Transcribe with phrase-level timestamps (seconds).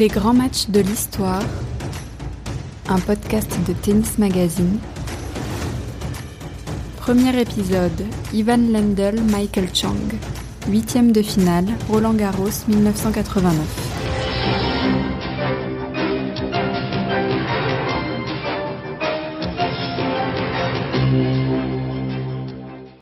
[0.00, 1.42] Les grands matchs de l'histoire.
[2.88, 4.78] Un podcast de Tennis Magazine.
[6.96, 8.06] Premier épisode.
[8.32, 9.92] Ivan Lendl, Michael Chang.
[10.70, 11.66] Huitième de finale.
[11.90, 13.52] Roland Garros 1989.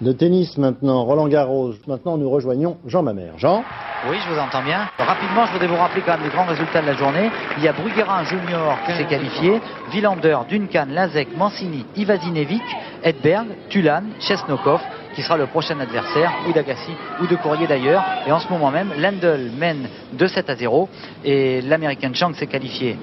[0.01, 1.75] Le tennis maintenant, Roland Garros.
[1.87, 3.39] Maintenant, nous rejoignons Jean Mamère.
[3.39, 3.63] Jean?
[4.07, 4.89] Oui, je vous entends bien.
[4.99, 7.31] Rapidement, je voudrais vous rappeler quand même les grands résultats de la journée.
[7.57, 12.63] Il y a Bruguera Junior qui s'est qualifié, Villander, Duncan, Lazek, Mancini, Ivasinevic,
[13.03, 14.81] Edberg, Tulan, Chesnokov
[15.15, 18.05] qui sera le prochain adversaire, ou d'Agassi, ou de Courrier d'ailleurs.
[18.25, 20.89] Et en ce moment même, Lendl mène 2-7 à 0
[21.25, 22.97] et l'Américain Chang s'est qualifié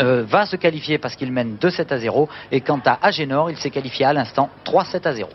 [0.00, 2.28] euh, va se qualifier parce qu'il mène 2-7 à 0.
[2.50, 5.28] Et quant à Agenor, il s'est qualifié à l'instant 3-7 à 0.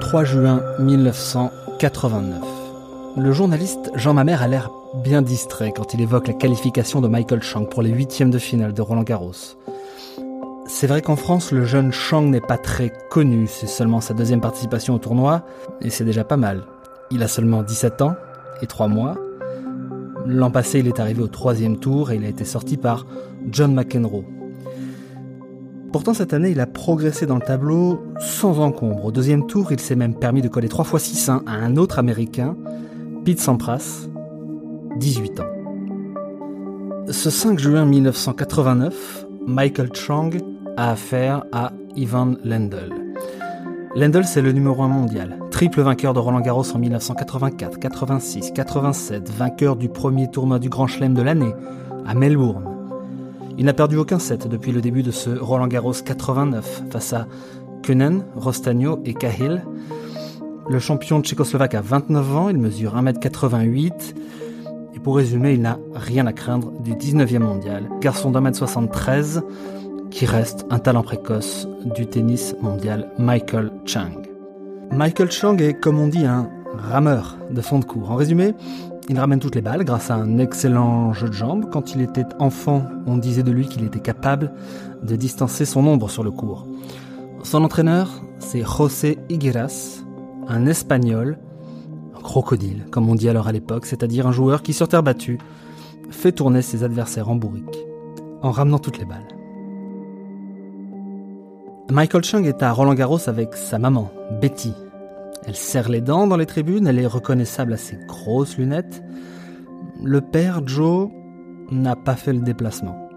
[0.00, 2.63] 3 juin 1989.
[3.16, 4.72] Le journaliste Jean Mamère a l'air
[5.04, 8.72] bien distrait quand il évoque la qualification de Michael Chang pour les huitièmes de finale
[8.72, 9.56] de Roland Garros.
[10.66, 14.40] C'est vrai qu'en France, le jeune Chang n'est pas très connu, c'est seulement sa deuxième
[14.40, 15.44] participation au tournoi,
[15.80, 16.64] et c'est déjà pas mal.
[17.12, 18.16] Il a seulement 17 ans
[18.62, 19.16] et 3 mois.
[20.26, 23.06] L'an passé, il est arrivé au troisième tour et il a été sorti par
[23.48, 24.24] John McEnroe.
[25.92, 29.04] Pourtant, cette année, il a progressé dans le tableau sans encombre.
[29.04, 32.00] Au deuxième tour, il s'est même permis de coller 3 fois 6-1 à un autre
[32.00, 32.56] américain,
[33.24, 34.06] Pete Sampras,
[34.96, 35.44] 18 ans.
[37.08, 40.28] Ce 5 juin 1989, Michael Chang
[40.76, 42.92] a affaire à Ivan Lendl.
[43.96, 49.30] Lendl, c'est le numéro 1 mondial, triple vainqueur de Roland Garros en 1984, 86, 87,
[49.30, 51.54] vainqueur du premier tournoi du Grand Chelem de l'année,
[52.04, 52.68] à Melbourne.
[53.56, 57.26] Il n'a perdu aucun set depuis le début de ce Roland Garros 89 face à
[57.82, 59.62] Kunen, Rostagno et Cahill.
[60.68, 64.14] Le champion tchécoslovaque a 29 ans, il mesure 1m88.
[64.94, 67.90] Et pour résumer, il n'a rien à craindre du 19e mondial.
[68.00, 69.42] Garçon d'1m73
[70.10, 74.22] qui reste un talent précoce du tennis mondial Michael Chang.
[74.90, 78.10] Michael Chang est, comme on dit, un rameur de fond de cours.
[78.10, 78.54] En résumé,
[79.10, 81.66] il ramène toutes les balles grâce à un excellent jeu de jambes.
[81.70, 84.50] Quand il était enfant, on disait de lui qu'il était capable
[85.02, 86.66] de distancer son ombre sur le court.
[87.42, 90.03] Son entraîneur, c'est José Higueras,
[90.48, 91.38] un espagnol,
[92.16, 95.38] un crocodile, comme on dit alors à l'époque, c'est-à-dire un joueur qui, sur terre battue,
[96.10, 97.78] fait tourner ses adversaires en bourrique,
[98.42, 99.28] en ramenant toutes les balles.
[101.90, 104.10] Michael Chang est à Roland Garros avec sa maman,
[104.40, 104.72] Betty.
[105.46, 109.02] Elle serre les dents dans les tribunes, elle est reconnaissable à ses grosses lunettes.
[110.02, 111.10] Le père, Joe,
[111.70, 113.08] n'a pas fait le déplacement.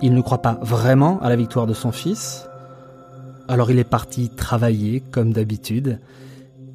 [0.00, 2.48] Il ne croit pas vraiment à la victoire de son fils.
[3.46, 6.00] Alors il est parti travailler, comme d'habitude.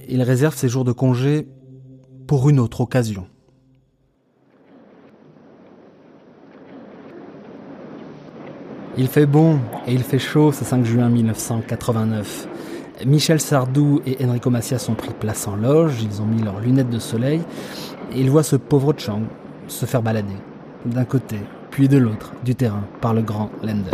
[0.10, 1.48] Il réserve ses jours de congé
[2.28, 3.28] pour une autre occasion.
[8.98, 12.48] Il fait bon et il fait chaud ce 5 juin 1989.
[13.06, 16.90] Michel Sardou et Enrico Macias ont pris place en loge, ils ont mis leurs lunettes
[16.90, 17.42] de soleil
[18.16, 19.22] et ils voient ce pauvre Chang
[19.68, 20.34] se faire balader
[20.86, 21.36] d'un côté
[21.70, 23.92] puis de l'autre du terrain par le grand Lendl.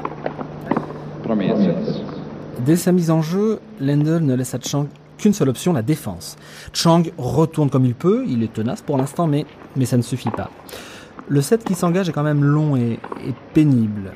[2.65, 4.87] Dès sa mise en jeu, Lendl ne laisse à Chang
[5.23, 6.35] qu'une seule option, la défense.
[6.73, 9.45] Chang retourne comme il peut, il est tenace pour l'instant, mais,
[9.77, 10.49] mais ça ne suffit pas.
[11.29, 14.11] Le set qui s'engage est quand même long et, et pénible.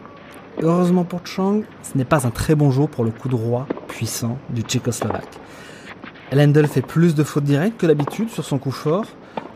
[0.61, 4.37] Heureusement pour Chang, ce n'est pas un très bon jour pour le coup droit puissant
[4.49, 5.39] du Tchécoslovaque.
[6.33, 9.05] Lendl fait plus de fautes directes que d'habitude sur son coup fort.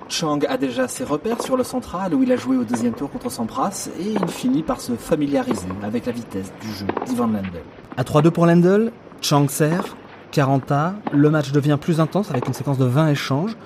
[0.07, 3.09] Chang a déjà ses repères sur le central où il a joué au deuxième tour
[3.09, 7.61] contre Sampras et il finit par se familiariser avec la vitesse du jeu d'Ivan Lendl.
[7.97, 9.97] À 3-2 pour Lendl, Chang sert,
[10.31, 13.57] 40 A, le match devient plus intense avec une séquence de 20 échanges.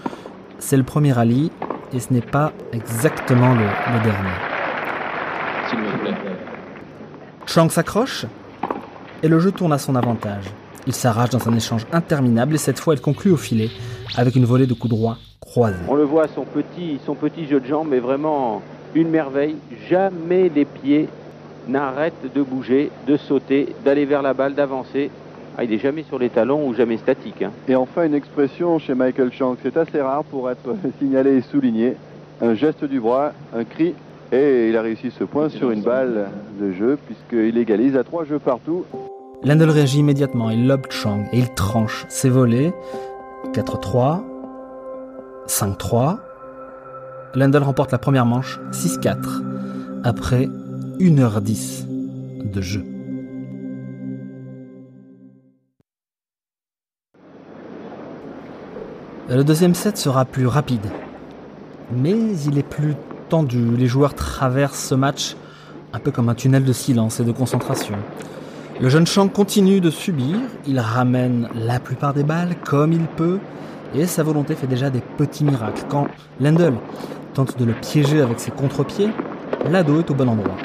[0.57, 1.51] C'est le premier rallye
[1.93, 4.29] et ce n'est pas exactement le, le dernier.
[5.69, 6.15] S'il vous plaît.
[7.45, 8.25] Chang s'accroche
[9.21, 10.45] et le jeu tourne à son avantage.
[10.87, 13.69] Il s'arrache dans un échange interminable et cette fois il conclut au filet
[14.15, 15.77] avec une volée de coups droits croisés.
[15.87, 18.61] On le voit, son petit, son petit jeu de jambes est vraiment
[18.95, 19.55] une merveille.
[19.87, 21.09] Jamais les pieds
[21.67, 25.11] n'arrêtent de bouger, de sauter, d'aller vers la balle, d'avancer.
[25.57, 27.41] Ah, il n'est jamais sur les talons ou jamais statique.
[27.41, 27.51] hein.
[27.67, 31.95] Et enfin, une expression chez Michael Chang, c'est assez rare pour être signalé et souligné.
[32.41, 33.93] Un geste du bras, un cri,
[34.33, 36.27] et il a réussi ce point sur une balle
[36.59, 38.83] de jeu, puisqu'il égalise à trois jeux partout.
[39.43, 42.73] Lendl réagit immédiatement, il lobe Chang et il tranche ses volets.
[43.53, 44.21] 4-3,
[45.47, 46.17] 5-3.
[47.35, 49.17] Lendl remporte la première manche 6-4
[50.03, 50.49] après
[50.99, 51.85] 1h10
[52.51, 52.83] de jeu.
[59.27, 60.85] Le deuxième set sera plus rapide,
[61.91, 62.13] mais
[62.45, 62.93] il est plus
[63.27, 63.75] tendu.
[63.75, 65.35] Les joueurs traversent ce match
[65.93, 67.95] un peu comme un tunnel de silence et de concentration.
[68.79, 70.37] Le jeune Chang continue de subir,
[70.67, 73.39] il ramène la plupart des balles comme il peut,
[73.95, 75.85] et sa volonté fait déjà des petits miracles.
[75.89, 76.07] Quand
[76.39, 76.75] Lendl
[77.33, 79.09] tente de le piéger avec ses contre-pieds,
[79.71, 80.57] l'ado est au bon endroit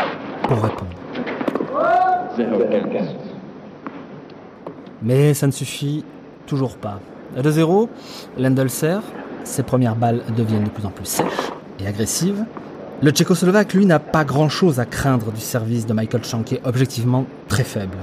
[0.42, 0.90] pour répondre.
[5.02, 6.04] Mais ça ne suffit
[6.46, 7.00] toujours pas.
[7.36, 7.88] À 2-0,
[8.38, 9.02] Lendl sert,
[9.44, 12.44] ses premières balles deviennent de plus en plus sèches et agressives.
[13.02, 16.60] Le Tchécoslovaque, lui, n'a pas grand-chose à craindre du service de Michael Chang, qui est
[16.64, 17.96] objectivement très faible.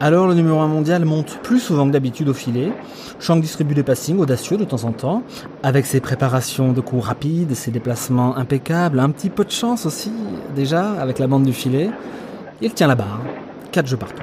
[0.00, 2.72] Alors le numéro 1 mondial monte plus souvent que d'habitude au filet.
[3.20, 5.22] Chang distribue des passings audacieux de temps en temps,
[5.62, 10.10] avec ses préparations de coups rapides, ses déplacements impeccables, un petit peu de chance aussi,
[10.56, 11.90] déjà, avec la bande du filet.
[12.62, 13.20] Il tient la barre.
[13.72, 14.22] 4 jeux partout.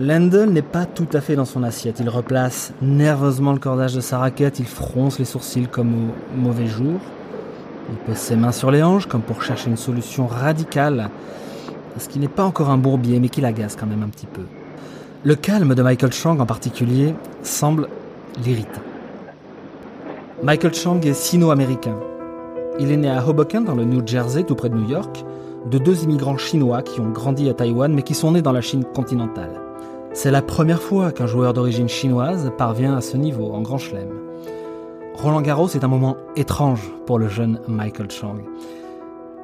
[0.00, 2.00] Lendl n'est pas tout à fait dans son assiette.
[2.00, 6.66] Il replace nerveusement le cordage de sa raquette, il fronce les sourcils comme au mauvais
[6.66, 6.98] jour.
[7.90, 11.10] Il pose ses mains sur les hanches comme pour chercher une solution radicale,
[11.98, 14.40] ce qui n'est pas encore un bourbier mais qui l'agace quand même un petit peu.
[15.22, 17.86] Le calme de Michael Chang en particulier semble
[18.42, 18.80] l'irriter.
[20.42, 21.98] Michael Chang est sino-américain.
[22.78, 25.26] Il est né à Hoboken dans le New Jersey, tout près de New York,
[25.70, 28.62] de deux immigrants chinois qui ont grandi à Taïwan mais qui sont nés dans la
[28.62, 29.69] Chine continentale.
[30.12, 34.10] C'est la première fois qu'un joueur d'origine chinoise parvient à ce niveau en Grand Chelem.
[35.14, 38.38] Roland Garros est un moment étrange pour le jeune Michael Chang.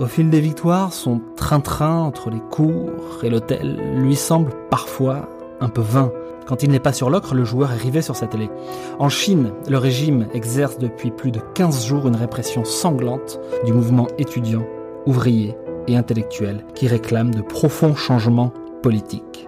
[0.00, 5.28] Au fil des victoires, son train-train entre les cours et l'hôtel lui semble parfois
[5.60, 6.10] un peu vain.
[6.46, 8.50] Quand il n'est pas sur l'ocre, le joueur est rivé sur sa télé.
[8.98, 14.08] En Chine, le régime exerce depuis plus de 15 jours une répression sanglante du mouvement
[14.18, 14.66] étudiant,
[15.06, 18.52] ouvrier et intellectuel qui réclame de profonds changements
[18.82, 19.46] politiques.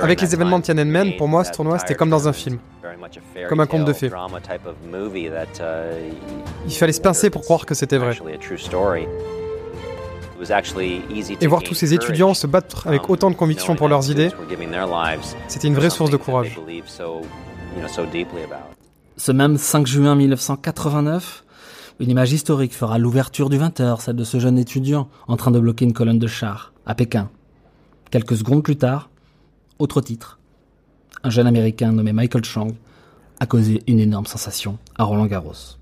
[0.00, 2.58] Avec les événements de Tiananmen, pour moi, ce tournoi, c'était comme dans un film,
[3.48, 4.10] comme un conte de fées.
[6.66, 8.16] Il fallait se pincer pour croire que c'était vrai.
[11.40, 14.30] Et voir tous ces étudiants se battre avec autant de conviction pour leurs idées,
[15.48, 16.58] c'était une vraie source de courage.
[19.16, 21.44] Ce même 5 juin 1989,
[22.00, 25.58] une image historique fera l'ouverture du 20h, celle de ce jeune étudiant en train de
[25.58, 27.28] bloquer une colonne de chars à Pékin.
[28.10, 29.10] Quelques secondes plus tard,
[29.78, 30.38] autre titre.
[31.24, 32.68] Un jeune américain nommé Michael Chang
[33.38, 35.76] a causé une énorme sensation à Roland Garros.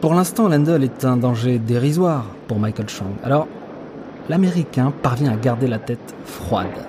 [0.00, 3.12] Pour l'instant, Lendl est un danger dérisoire pour Michael Chang.
[3.22, 3.46] Alors,
[4.28, 6.88] l'américain parvient à garder la tête froide.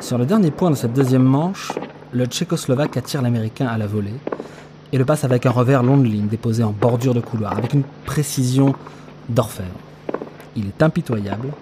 [0.00, 1.72] Sur le dernier point de cette deuxième manche,
[2.10, 4.18] le tchécoslovaque attire l'américain à la volée
[4.92, 7.72] et le passe avec un revers long de ligne déposé en bordure de couloir avec
[7.72, 8.74] une précision
[9.28, 9.68] d'orfèvre.
[10.56, 11.52] Il est impitoyable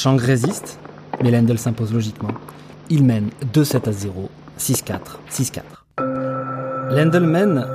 [0.00, 0.78] Chang résiste,
[1.24, 2.30] mais Lendl s'impose logiquement.
[2.88, 4.98] Il mène 2-7 à 0, 6-4,
[5.28, 5.62] 6-4.
[6.92, 7.66] Lendl mène,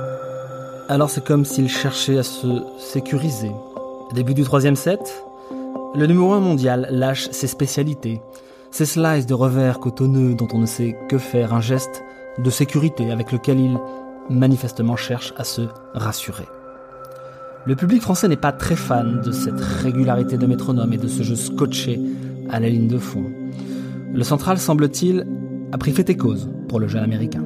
[0.88, 3.52] alors c'est comme s'il cherchait à se sécuriser.
[4.14, 5.22] Début du troisième set,
[5.94, 8.22] le numéro 1 mondial lâche ses spécialités,
[8.70, 12.02] ses slices de revers cotonneux dont on ne sait que faire, un geste
[12.38, 13.78] de sécurité avec lequel il
[14.30, 16.46] manifestement cherche à se rassurer.
[17.66, 21.22] Le public français n'est pas très fan de cette régularité de métronome et de ce
[21.22, 21.98] jeu scotché
[22.50, 23.24] à la ligne de fond.
[24.12, 25.26] Le central, semble-t-il,
[25.72, 27.42] a pris fait et cause pour le jeune américain.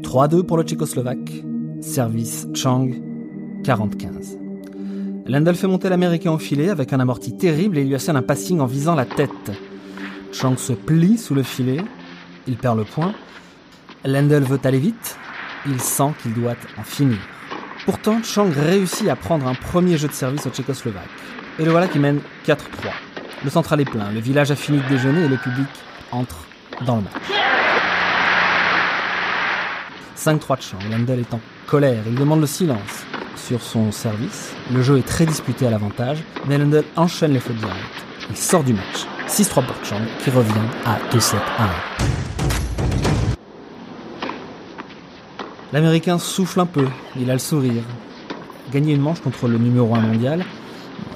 [0.00, 1.44] 3-2 pour le tchécoslovaque.
[1.82, 2.88] Service Chang,
[3.62, 4.38] 40-15.
[5.26, 8.60] Lendl fait monter l'américain au filet avec un amorti terrible et lui assène un passing
[8.60, 9.52] en visant la tête.
[10.32, 11.82] Chang se plie sous le filet.
[12.48, 13.12] Il perd le point.
[14.06, 15.18] Lendl veut aller vite,
[15.66, 17.18] il sent qu'il doit en finir.
[17.84, 21.08] Pourtant, Chang réussit à prendre un premier jeu de service au Tchécoslovaque.
[21.58, 22.58] Et le voilà qui mène 4-3.
[23.44, 25.66] Le central est plein, le village a fini de déjeuner et le public
[26.12, 26.46] entre
[26.86, 27.12] dans le match.
[30.16, 33.04] 5-3 de Chang, Lendl est en colère, il demande le silence.
[33.34, 37.56] Sur son service, le jeu est très disputé à l'avantage, mais Lendl enchaîne les fautes
[37.56, 38.04] directes.
[38.30, 39.06] Il sort du match.
[39.26, 40.52] 6-3 pour Chang, qui revient
[40.86, 41.36] à 2-7
[45.72, 46.86] L'Américain souffle un peu,
[47.18, 47.82] il a le sourire.
[48.70, 50.44] Gagner une manche contre le numéro 1 mondial,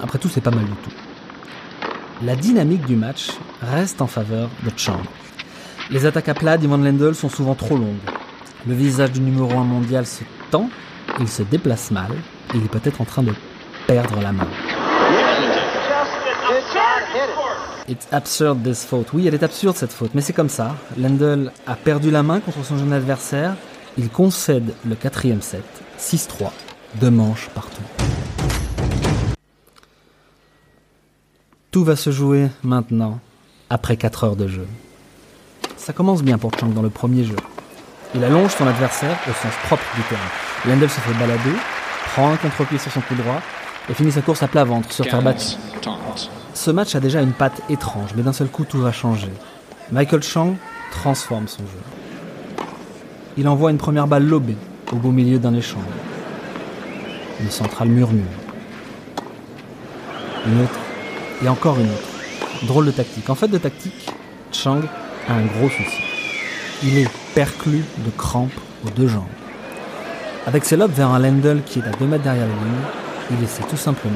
[0.03, 0.91] après tout, c'est pas mal du tout.
[2.23, 5.03] La dynamique du match reste en faveur de Chang.
[5.91, 7.97] Les attaques à plat d'Ivan Lendl sont souvent trop longues.
[8.67, 10.71] Le visage du numéro 1 mondial se tend,
[11.21, 12.13] il se déplace mal,
[12.55, 13.35] il est peut-être en train de
[13.87, 14.49] perdre la main.
[17.89, 19.09] It's absurd this faute.
[19.13, 20.77] Oui, elle est absurde cette faute, mais c'est comme ça.
[20.99, 23.55] Lendl a perdu la main contre son jeune adversaire,
[23.99, 25.65] il concède le quatrième set,
[25.99, 26.51] 6-3,
[26.97, 27.83] deux manches partout.
[31.71, 33.21] Tout va se jouer maintenant,
[33.71, 34.67] après 4 heures de jeu.
[35.77, 37.37] Ça commence bien pour Chang dans le premier jeu.
[38.15, 40.21] Il allonge son adversaire au sens propre du terme.
[40.67, 41.57] Lendl se fait balader,
[42.15, 43.41] prend un contre-pied sur son coup droit
[43.89, 45.57] et finit sa course à plat ventre sur terre battue.
[46.55, 49.33] Ce match a déjà une patte étrange, mais d'un seul coup tout va changer.
[49.93, 50.57] Michael Chang
[50.91, 51.96] transforme son jeu.
[53.39, 54.57] Il envoie une première balle lobée
[54.93, 55.83] au beau milieu d'un échange.
[57.41, 58.25] Une centrale murmure.
[60.47, 60.81] Une autre
[61.45, 62.67] et encore une autre.
[62.67, 63.29] Drôle de tactique.
[63.29, 64.09] En fait, de tactique,
[64.53, 64.81] Chang
[65.29, 66.03] a un gros souci.
[66.83, 69.25] Il est perclus de crampes aux deux jambes.
[70.47, 73.45] Avec ses lobes vers un Lendl qui est à 2 mètres derrière la ligne, il
[73.45, 74.15] essaie tout simplement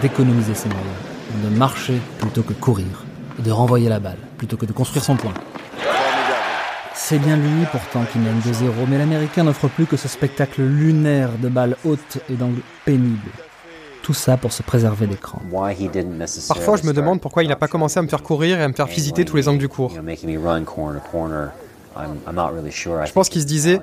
[0.00, 0.86] d'économiser ses moyens,
[1.44, 3.04] de marcher plutôt que courir,
[3.38, 5.34] et de renvoyer la balle plutôt que de construire son point.
[6.98, 11.30] C'est bien lui pourtant qui mène 2-0, mais l'Américain n'offre plus que ce spectacle lunaire
[11.40, 13.30] de balles hautes et d'angles pénibles.
[14.02, 15.42] Tout ça pour se préserver des crampes.
[16.48, 18.68] Parfois, je me demande pourquoi il n'a pas commencé à me faire courir et à
[18.68, 19.92] me faire visiter tous les angles du cours.
[23.04, 23.80] Je pense qu'il se disait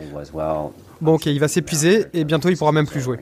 [0.99, 3.19] Bon, ok, il va s'épuiser et bientôt il pourra même plus jouer.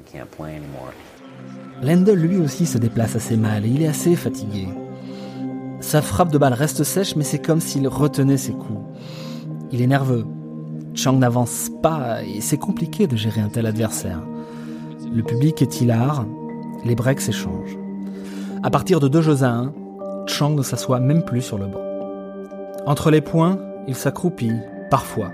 [1.84, 4.68] Lendl lui aussi se déplace assez mal et il est assez fatigué.
[5.82, 8.80] Sa frappe de balle reste sèche, mais c'est comme s'il retenait ses coups.
[9.72, 10.26] Il est nerveux.
[10.94, 14.20] Chang n'avance pas et c'est compliqué de gérer un tel adversaire.
[15.14, 16.26] Le public est hilar,
[16.84, 17.78] les breaks s'échangent.
[18.64, 19.74] À partir de deux jeux à un,
[20.28, 21.82] Chang ne s'assoit même plus sur le banc.
[22.86, 24.54] Entre les points, il s'accroupit,
[24.90, 25.32] parfois.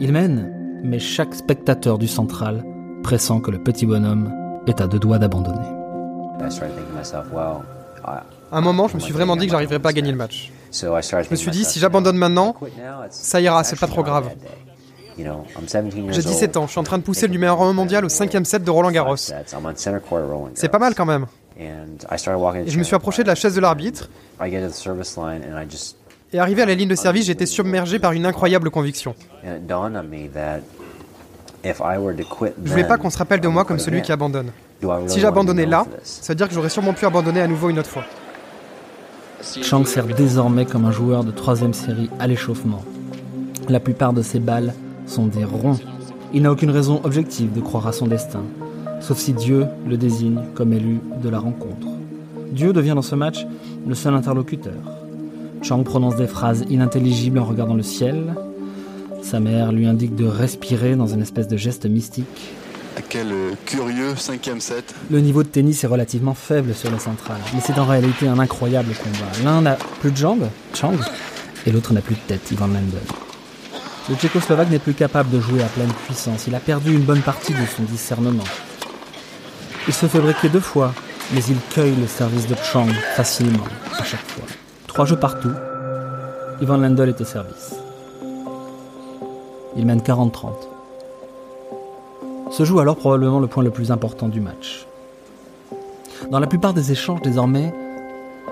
[0.00, 0.52] Il mène,
[0.82, 2.64] mais chaque spectateur du central
[3.02, 4.32] pressent que le petit bonhomme
[4.66, 5.68] est à deux doigts d'abandonner.
[8.04, 10.52] À un moment, je me suis vraiment dit que j'arriverais pas à gagner le match.
[10.74, 12.56] Je me suis dit, si j'abandonne maintenant,
[13.10, 14.30] ça ira, c'est pas trop grave.
[15.16, 18.44] J'ai 17 ans, je suis en train de pousser le numéro 1 mondial au cinquième
[18.44, 19.16] set de Roland Garros.
[19.16, 21.26] C'est pas mal quand même.
[21.56, 21.70] Et
[22.66, 24.10] je me suis approché de la chaise de l'arbitre.
[26.32, 29.14] Et arrivé à la ligne de service, j'étais submergé par une incroyable conviction.
[29.44, 29.50] Je
[32.64, 34.50] voulais pas qu'on se rappelle de moi comme celui qui abandonne.
[35.06, 37.90] Si j'abandonnais là, ça veut dire que j'aurais sûrement pu abandonner à nouveau une autre
[37.90, 38.02] fois.
[39.62, 42.82] Chang sert désormais comme un joueur de troisième série à l'échauffement.
[43.68, 44.72] La plupart de ses balles
[45.06, 45.78] sont des ronds.
[46.32, 48.42] Il n'a aucune raison objective de croire à son destin,
[49.00, 51.88] sauf si Dieu le désigne comme élu de la rencontre.
[52.52, 53.46] Dieu devient dans ce match
[53.86, 54.80] le seul interlocuteur.
[55.62, 58.34] Chang prononce des phrases inintelligibles en regardant le ciel.
[59.22, 62.54] Sa mère lui indique de respirer dans une espèce de geste mystique.
[63.08, 63.32] Quel
[63.64, 64.94] curieux cinquième set.
[65.10, 68.38] Le niveau de tennis est relativement faible sur le central, mais c'est en réalité un
[68.38, 69.30] incroyable combat.
[69.44, 70.94] L'un n'a plus de jambes, Chang,
[71.66, 72.98] et l'autre n'a plus de tête, Ivan Lendl.
[74.08, 76.46] Le Tchécoslovaque n'est plus capable de jouer à pleine puissance.
[76.46, 78.44] Il a perdu une bonne partie de son discernement.
[79.88, 80.92] Il se fait briquer deux fois,
[81.32, 83.64] mais il cueille le service de Chang facilement,
[83.98, 84.44] à chaque fois.
[84.86, 85.52] Trois jeux partout.
[86.60, 87.74] Ivan Lendl est au service.
[89.76, 90.73] Il mène 40-30.
[92.56, 94.86] Se joue alors probablement le point le plus important du match.
[96.30, 97.74] Dans la plupart des échanges désormais,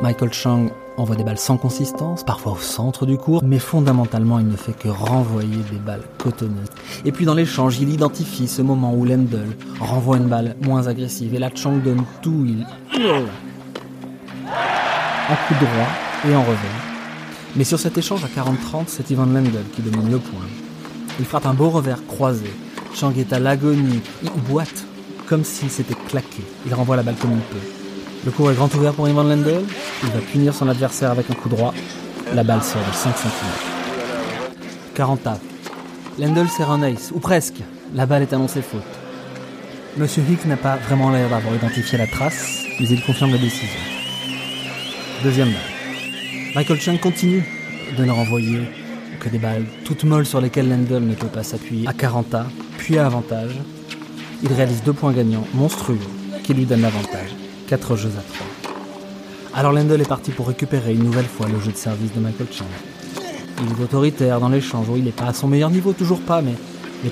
[0.00, 4.48] Michael Chang envoie des balles sans consistance, parfois au centre du cours, mais fondamentalement il
[4.48, 6.66] ne fait que renvoyer des balles cotonneuses.
[7.04, 9.46] Et puis dans l'échange, il identifie ce moment où Lendl
[9.78, 12.66] renvoie une balle moins agressive, et là Chang donne tout, il
[15.30, 16.82] en coup droit et en revers.
[17.54, 20.40] Mais sur cet échange à 40-30, c'est Ivan Lendl qui domine le point.
[21.20, 22.50] Il frappe un beau revers croisé.
[22.94, 24.00] Chang est à l'agonie.
[24.22, 24.84] Il boite
[25.26, 26.42] comme s'il s'était claqué.
[26.66, 27.66] Il renvoie la balle comme il peut.
[28.24, 29.62] Le cours est grand ouvert pour Ivan Lendl.
[30.02, 31.74] Il va punir son adversaire avec un coup droit.
[32.34, 33.32] La balle sort de 5 cm.
[34.94, 35.40] 40 tables.
[36.18, 37.62] Lendl sert un ace, ou presque.
[37.94, 38.82] La balle est annoncée faute.
[39.96, 43.80] Monsieur Hicks n'a pas vraiment l'air d'avoir identifié la trace, mais il confirme la décision.
[45.22, 46.54] Deuxième balle.
[46.54, 47.44] Michael Chang continue
[47.96, 48.60] de ne renvoyer
[49.20, 52.46] que des balles toutes molles sur lesquelles Lendl ne peut pas s'appuyer à 40 A,
[52.82, 53.60] puis à avantage.
[54.42, 56.00] Il réalise deux points gagnants monstrueux
[56.42, 57.30] qui lui donnent l'avantage.
[57.68, 58.46] 4 jeux à 3.
[59.54, 62.48] Alors Lendl est parti pour récupérer une nouvelle fois le jeu de service de Michael
[62.50, 62.66] Chang.
[63.62, 66.42] Il est autoritaire dans l'échange, où il n'est pas à son meilleur niveau, toujours pas,
[66.42, 66.54] mais,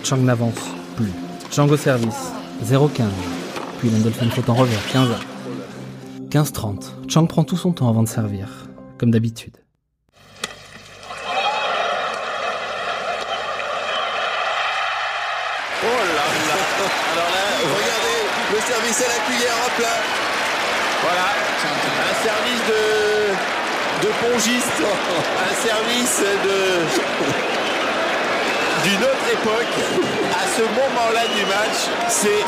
[0.02, 0.58] Chang n'avance
[0.96, 1.12] plus.
[1.52, 2.32] Chang au service,
[2.64, 2.88] 0-15.
[3.78, 5.20] Puis Lendl fait une en revers, 15 A.
[6.30, 6.92] 15-30.
[7.08, 8.48] Chang prend tout son temps avant de servir,
[8.98, 9.56] comme d'habitude.
[15.82, 18.20] Oh là là Alors là, regardez,
[18.52, 19.96] le service à la cuillère, hop là
[21.02, 21.28] Voilà,
[22.08, 22.82] un service de,
[24.06, 24.80] de pongiste,
[25.50, 26.58] un service de
[28.84, 29.74] d'une autre époque.
[30.32, 32.42] À ce moment-là du match, c'est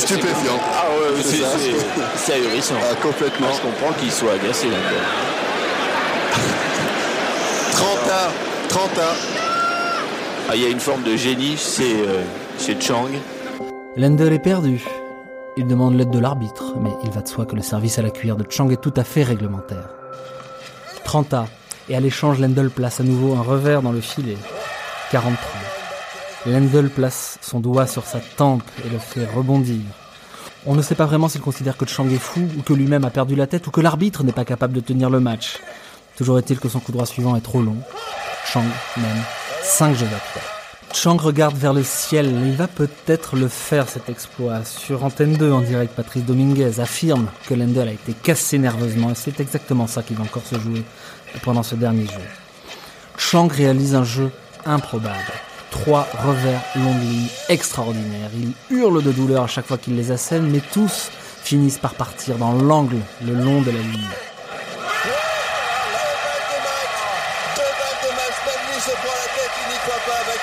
[0.00, 0.58] stupéfiant.
[0.74, 1.56] Ah ouais, c'est ça.
[2.16, 2.74] C'est ahurissant.
[2.82, 3.52] Ah, complètement.
[3.52, 4.78] Je comprends qu'il soit agacé là.
[7.72, 7.98] 30
[8.68, 8.90] 30
[10.50, 12.22] Ah, il y a une forme de génie chez, euh,
[12.58, 13.08] chez Chang.
[13.96, 14.84] Lendl est perdu.
[15.56, 18.10] Il demande l'aide de l'arbitre, mais il va de soi que le service à la
[18.10, 19.88] cuillère de Chang est tout à fait réglementaire.
[21.04, 21.34] 30
[21.88, 24.36] et à l'échange, Lendl place à nouveau un revers dans le filet.
[25.10, 26.52] 43.
[26.52, 29.80] Lendl place son doigt sur sa tempe et le fait rebondir.
[30.66, 33.10] On ne sait pas vraiment s'il considère que Chang est fou, ou que lui-même a
[33.10, 35.60] perdu la tête, ou que l'arbitre n'est pas capable de tenir le match.
[36.16, 37.76] Toujours est-il que son coup droit suivant est trop long.
[38.44, 38.64] Chang
[38.96, 39.22] mène
[39.62, 40.57] 5 jeux à 3.
[40.92, 42.26] Chang regarde vers le ciel.
[42.46, 44.64] Il va peut-être le faire cet exploit.
[44.64, 49.14] Sur Antenne 2 en direct, Patrice Dominguez affirme que Lendl a été cassé nerveusement et
[49.14, 50.82] c'est exactement ça qui va encore se jouer
[51.42, 52.20] pendant ce dernier jeu.
[53.16, 54.30] Chang réalise un jeu
[54.64, 55.16] improbable.
[55.70, 58.30] Trois revers longue ligne extraordinaires.
[58.34, 61.10] Il hurle de douleur à chaque fois qu'il les assène, mais tous
[61.42, 64.08] finissent par partir dans l'angle le long de la ligne.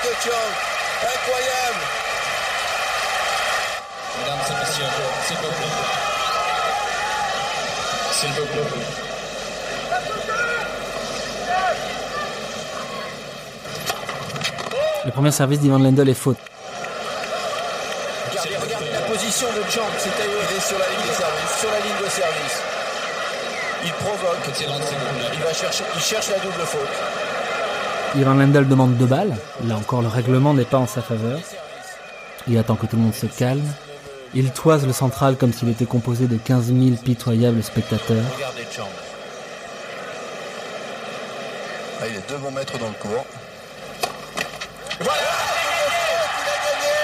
[0.08, 1.82] Incroyable
[4.18, 4.84] Mesdames et messieurs,
[5.26, 5.66] s'il vous plaît.
[8.12, 8.62] S'il vous plaît.
[15.06, 16.38] Le premier service d'Ivan Lendl est faute.
[18.30, 21.70] Regardez, regardez la position de Chang, c'est il est sur la ligne de service, sur
[21.72, 22.62] la ligne de service.
[23.84, 24.38] Il provoque,
[25.34, 27.25] il va chercher, il cherche la double faute.
[28.16, 29.36] Ivan Lendl demande deux balles.
[29.64, 31.38] Là encore, le règlement n'est pas en sa faveur.
[32.48, 33.66] Il attend que tout le monde se calme.
[34.34, 38.24] Il toise le central comme s'il était composé de 15 000 pitoyables spectateurs.
[42.00, 43.24] Ah, il est deux bons mètres dans le cours.
[45.00, 45.32] Voilà
[46.40, 46.96] Il a gagné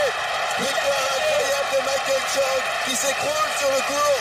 [0.61, 4.21] Victoire incroyable de Michael Chang qui s'écroule sur le cours.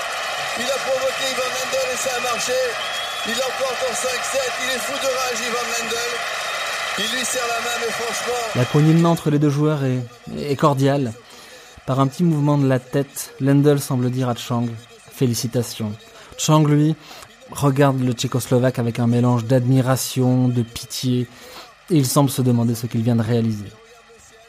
[0.59, 2.59] Il a provoqué Ivan Lendl et ça a marché.
[3.27, 4.39] Il l'emporte en 5-7.
[4.65, 6.40] Il est fou de rage, Ivan Lendl.
[6.97, 7.03] Il
[8.55, 11.13] la main, poignée entre les deux joueurs est, cordiale.
[11.85, 14.67] Par un petit mouvement de la tête, Lendl semble dire à Chang
[15.13, 15.93] «Félicitations».
[16.37, 16.95] Chang, lui,
[17.51, 21.27] regarde le Tchécoslovaque avec un mélange d'admiration, de pitié
[21.91, 23.65] il semble se demander ce qu'il vient de réaliser.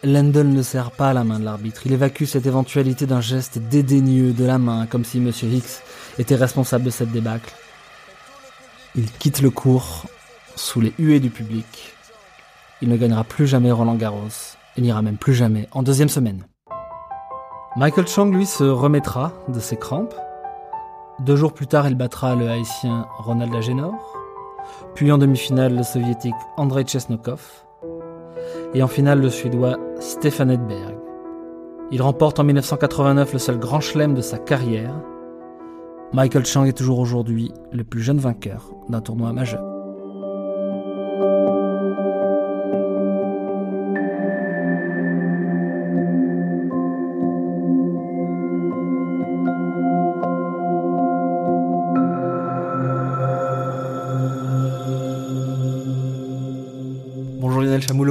[0.05, 1.83] Lendl ne serre pas la main de l'arbitre.
[1.87, 5.31] Il évacue cette éventualité d'un geste dédaigneux de la main, comme si M.
[5.43, 5.83] Hicks
[6.19, 7.53] était responsable de cette débâcle.
[8.95, 10.07] Il quitte le cours
[10.57, 11.95] sous les huées du public.
[12.83, 14.57] Il ne gagnera plus jamais Roland Garros.
[14.77, 16.45] Il n'ira même plus jamais en deuxième semaine.
[17.77, 20.15] Michael Chang, lui, se remettra de ses crampes.
[21.21, 24.19] Deux jours plus tard, il battra le haïtien Ronald Agenor.
[24.97, 27.65] Puis en demi-finale, le soviétique Andrei Chesnokov.
[28.75, 30.97] Et en finale, le suédois Stefan Edberg.
[31.93, 34.95] Il remporte en 1989 le seul grand chelem de sa carrière.
[36.13, 39.72] Michael Chang est toujours aujourd'hui le plus jeune vainqueur d'un tournoi majeur.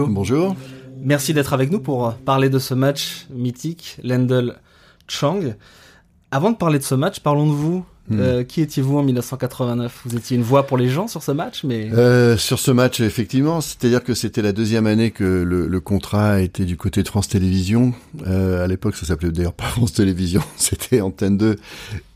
[0.09, 0.55] Bonjour.
[1.03, 4.55] Merci d'être avec nous pour parler de ce match mythique, Lendl
[5.07, 5.55] Chang.
[6.31, 7.85] Avant de parler de ce match, parlons de vous.
[8.07, 8.19] Hmm.
[8.19, 11.63] Euh, qui étiez-vous en 1989 Vous étiez une voix pour les gens sur ce match,
[11.63, 16.41] mais euh, sur ce match, effectivement, c'est-à-dire que c'était la deuxième année que le, contrat
[16.41, 17.93] était du côté de France Télévisions.
[18.27, 21.57] Euh, à l'époque, ça s'appelait d'ailleurs pas France Télévisions, c'était Antenne 2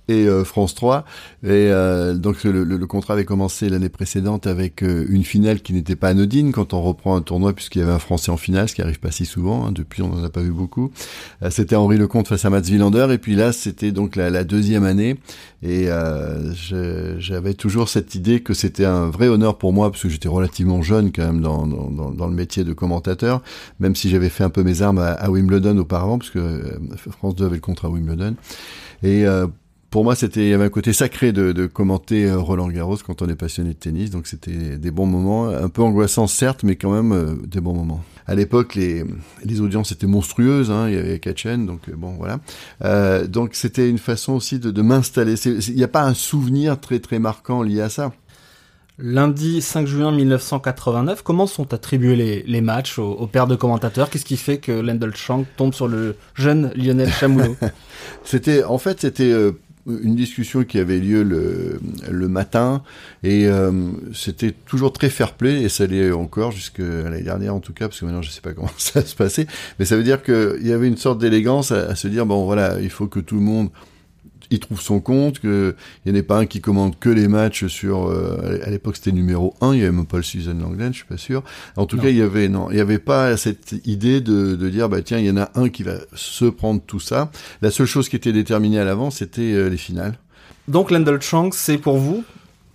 [0.07, 1.05] et euh, France 3.
[1.43, 5.73] Et euh, donc le, le, contrat avait commencé l'année précédente avec euh, une finale qui
[5.73, 8.69] n'était pas anodine quand on reprend un tournoi puisqu'il y avait un Français en finale,
[8.69, 9.65] ce qui arrive pas si souvent.
[9.65, 9.71] Hein.
[9.71, 10.91] depuis, on n'en a pas vu beaucoup.
[11.49, 13.07] c'était Henri Lecomte face à Mats Wilander.
[13.11, 15.17] Et puis là, c'était donc la, la, deuxième année.
[15.63, 15.87] Et
[17.17, 20.81] j'avais toujours cette idée que c'était un vrai honneur pour moi parce que j'étais relativement
[20.83, 23.41] jeune quand même dans, dans, dans, le métier de commentateur,
[23.79, 27.35] même si j'avais fait un peu mes armes à, à Wimbledon auparavant, parce que France
[27.35, 28.35] 2 avait le contrat à Wimbledon.
[29.01, 29.25] Et
[29.95, 32.97] pour moi, c'était il y avait un côté sacré de, de, commenter euh, Roland Garros
[32.97, 34.09] quand on est passionné de tennis.
[34.09, 37.73] Donc c'était des bons moments, un peu angoissants certes, mais quand même euh, des bons
[37.73, 38.03] moments.
[38.27, 39.05] À l'époque, les,
[39.45, 40.69] les audiences étaient monstrueuses.
[40.69, 42.41] Hein, il y avait quatre chaînes, donc euh, bon voilà.
[42.83, 45.35] Euh, donc c'était une façon aussi de, de m'installer.
[45.45, 48.11] Il n'y a pas un souvenir très très marquant lié à ça.
[48.97, 54.09] Lundi 5 juin 1989, comment sont attribués les, les matchs au, au père de commentateurs?
[54.09, 57.55] Qu'est-ce qui fait que Lendl Chang tombe sur le jeune Lionel Chamoulot
[58.25, 59.33] C'était en fait c'était
[59.87, 62.81] une discussion qui avait lieu le, le matin
[63.23, 63.71] et euh,
[64.13, 67.99] c'était toujours très fair-play et ça l'est encore jusqu'à l'année dernière en tout cas parce
[67.99, 69.45] que maintenant je sais pas comment ça se passait
[69.77, 72.79] mais ça veut dire qu'il y avait une sorte d'élégance à, se dire bon voilà
[72.81, 73.69] il faut que tout le monde
[74.49, 77.67] il trouve son compte, qu'il n'y en ait pas un qui commande que les matchs
[77.67, 78.07] sur.
[78.07, 80.97] Euh, à l'époque, c'était numéro 1, il y avait même pas le Susan Langland, je
[80.97, 81.43] suis pas sûr.
[81.75, 84.69] En tout cas, il y avait non, il y avait pas cette idée de, de
[84.69, 87.31] dire bah tiens, il y en a un qui va se prendre tout ça.
[87.61, 90.17] La seule chose qui était déterminée à l'avance, c'était euh, les finales.
[90.67, 92.23] Donc Lendl Chang, c'est pour vous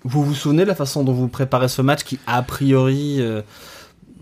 [0.04, 3.42] Vous vous souvenez de la façon dont vous préparez ce match qui a priori euh,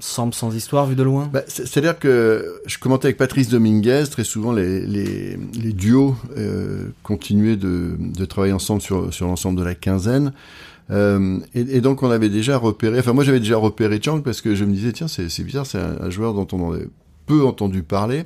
[0.01, 4.25] semble sans histoire vu de loin bah, C'est-à-dire que je commentais avec Patrice Dominguez, très
[4.25, 9.75] souvent les, les, duos euh, continuaient de, de, travailler ensemble sur, sur l'ensemble de la
[9.75, 10.33] quinzaine.
[10.91, 14.55] Euh, et, donc on avait déjà repéré, enfin moi j'avais déjà repéré Chang parce que
[14.55, 16.89] je me disais tiens c'est bizarre, c'est un, un, joueur dont on avait
[17.27, 18.25] peu entendu parler.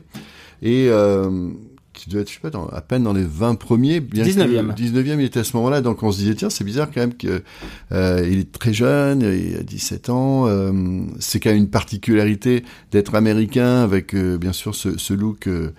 [0.63, 1.51] Et euh,
[1.93, 4.01] qui devait être, je sais pas, dans, à peine dans les 20 premiers.
[4.01, 4.75] Bien 19e.
[4.75, 5.81] 19e, il était à ce moment-là.
[5.81, 7.43] Donc, on se disait, tiens, c'est bizarre quand même que
[7.93, 10.47] euh, il est très jeune, il a 17 ans.
[10.47, 10.73] Euh,
[11.21, 15.71] c'est quand même une particularité d'être américain avec, euh, bien sûr, ce, ce look euh,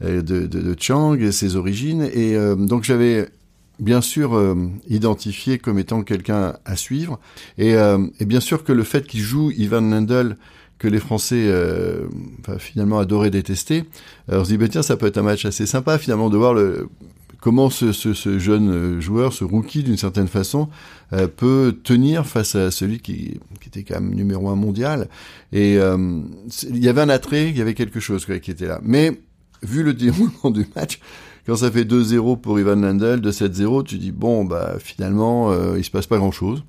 [0.00, 2.08] de, de, de, Chang et ses origines.
[2.12, 3.28] Et euh, donc, j'avais
[3.78, 4.38] bien sûr
[4.88, 7.18] identifié comme étant quelqu'un à suivre.
[7.58, 10.36] Et, et, bien sûr que le fait qu'il joue Ivan Lendl
[10.82, 12.08] que les Français euh,
[12.58, 13.84] finalement adoraient détester.
[14.28, 16.36] Alors on se dit, bah, tiens, ça peut être un match assez sympa finalement de
[16.36, 16.56] voir
[17.42, 20.68] comment ce, jeune joueur, ce rookie d'une certaine façon,
[21.12, 25.08] euh, peut tenir face à celui qui, était quand même numéro un mondial.
[25.52, 26.20] Et euh,
[26.68, 28.80] il y avait un attrait, il y avait quelque chose qui était là.
[28.82, 29.20] Mais
[29.62, 31.00] vu le déroulement du match,
[31.44, 35.76] quand ça fait 2-0 pour Ivan Lendl, de 7-0, tu dis bon bah finalement euh,
[35.76, 36.62] il se passe pas grand chose.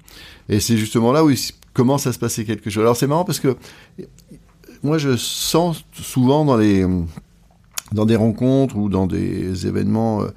[0.49, 1.37] Et c'est justement là où il
[1.73, 2.83] commence à se passer quelque chose.
[2.83, 3.55] Alors c'est marrant parce que
[4.83, 6.85] moi je sens souvent dans les
[7.91, 10.27] dans des rencontres ou dans des événements euh,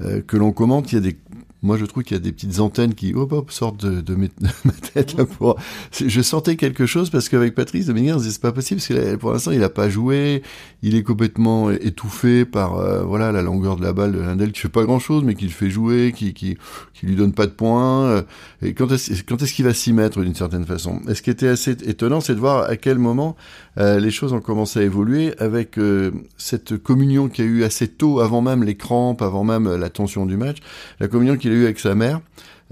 [0.00, 1.18] euh que l'on commente, il y a des
[1.62, 4.16] moi, je trouve qu'il y a des petites antennes qui hop, hop, sortent de, de,
[4.64, 5.16] ma tête.
[5.16, 5.56] Là, pour...
[5.92, 9.52] Je sentais quelque chose parce qu'avec Patrice Dominguez, c'est pas possible parce que pour l'instant,
[9.52, 10.42] il a pas joué.
[10.82, 14.60] Il est complètement étouffé par euh, voilà la longueur de la balle de Lindel qui
[14.60, 16.56] fait pas grand chose, mais qui le fait jouer, qui qui
[16.92, 18.06] qui lui donne pas de points.
[18.06, 18.22] Euh,
[18.62, 21.00] et quand est-ce quand est-ce qu'il va s'y mettre d'une certaine façon?
[21.08, 23.36] Et ce qui était assez étonnant, c'est de voir à quel moment
[23.78, 27.64] euh, les choses ont commencé à évoluer avec euh, cette communion qu'il y a eu
[27.64, 30.58] assez tôt, avant même les crampes, avant même la tension du match,
[31.00, 32.20] la communion qu'il eu avec sa mère,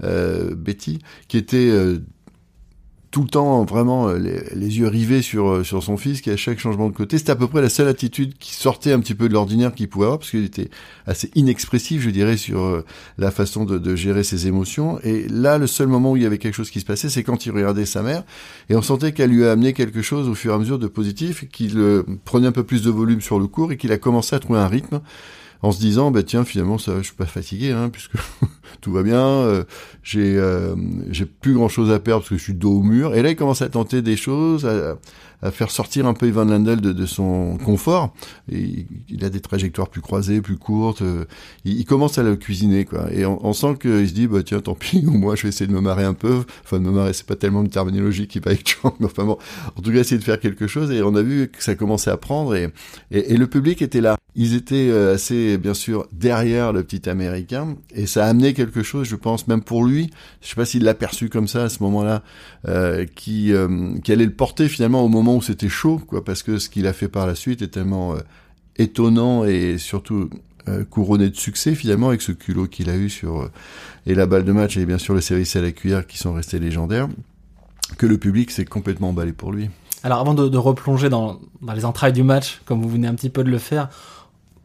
[0.03, 1.99] euh, Betty, qui était euh,
[3.11, 6.59] tout le temps vraiment euh, les, yeux rivés sur sur son fils qui à chaque
[6.59, 9.27] changement de côté c'était à peu près la seule attitude qui sortait un petit peu
[9.27, 10.69] de l'ordinaire qu'il pouvait avoir parce qu'il était
[11.05, 12.83] assez inexpressif je dirais sur
[13.17, 14.99] la façon de, de, gérer ses émotions.
[15.03, 17.23] Et là le seul moment où il y avait quelque chose qui se passait c'est
[17.23, 18.23] quand il regardait sa mère
[18.69, 20.87] et on sentait qu'elle lui a amené quelque chose au fur et à mesure de
[20.87, 24.35] positif qu'il prenait un peu plus de volume sur le cours et qu'il a commencé
[24.35, 25.01] à trouver un rythme
[25.63, 28.15] en se disant bah tiens finalement ça je suis pas fatigué hein, puisque
[28.81, 29.63] tout va bien euh,
[30.03, 30.75] j'ai euh,
[31.09, 33.15] j'ai plus grand chose à perdre parce que je suis dos au mur.
[33.15, 34.97] Et là il commence à tenter des choses à,
[35.43, 38.13] à faire sortir un peu Ivan Lendl de, de son confort.
[38.51, 41.25] Et il a des trajectoires plus croisées plus courtes euh,
[41.65, 43.11] il, il, commence à le cuisiner quoi.
[43.11, 45.67] Et on, on sent qu'il se dit bah tiens tant pis moi je vais essayer
[45.67, 46.43] de me marrer un peu.
[46.63, 49.25] Enfin de me marrer c'est pas tellement une terminologie qui va avec Chang mais enfin
[49.25, 49.37] bon.
[49.75, 50.89] En tout cas essayer de faire quelque chose.
[50.91, 52.71] Et on a vu que ça commençait à prendre et,
[53.11, 58.05] et le public était là ils étaient assez bien sûr derrière le petit américain et
[58.05, 60.09] ça a amené quelque chose je pense même pour lui
[60.41, 62.23] je sais pas s'il l'a perçu comme ça à ce moment-là
[62.67, 66.43] euh, qui euh, qui allait le porter finalement au moment où c'était chaud quoi parce
[66.43, 68.19] que ce qu'il a fait par la suite est tellement euh,
[68.77, 70.29] étonnant et surtout
[70.69, 73.49] euh, couronné de succès finalement avec ce culot qu'il a eu sur
[74.05, 76.33] et la balle de match et bien sûr le service à la cuillère qui sont
[76.33, 77.09] restés légendaires
[77.97, 79.69] que le public s'est complètement emballé pour lui.
[80.03, 83.15] Alors avant de, de replonger dans, dans les entrailles du match comme vous venez un
[83.15, 83.89] petit peu de le faire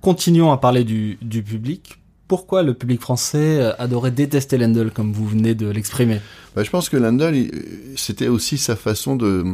[0.07, 1.99] continuons à parler du, public.
[2.29, 6.21] Pourquoi le public français euh, adorait détester Lendl, comme vous venez de l'exprimer?
[6.55, 7.51] Bah, Je pense que Lendl,
[7.97, 9.45] c'était aussi sa façon de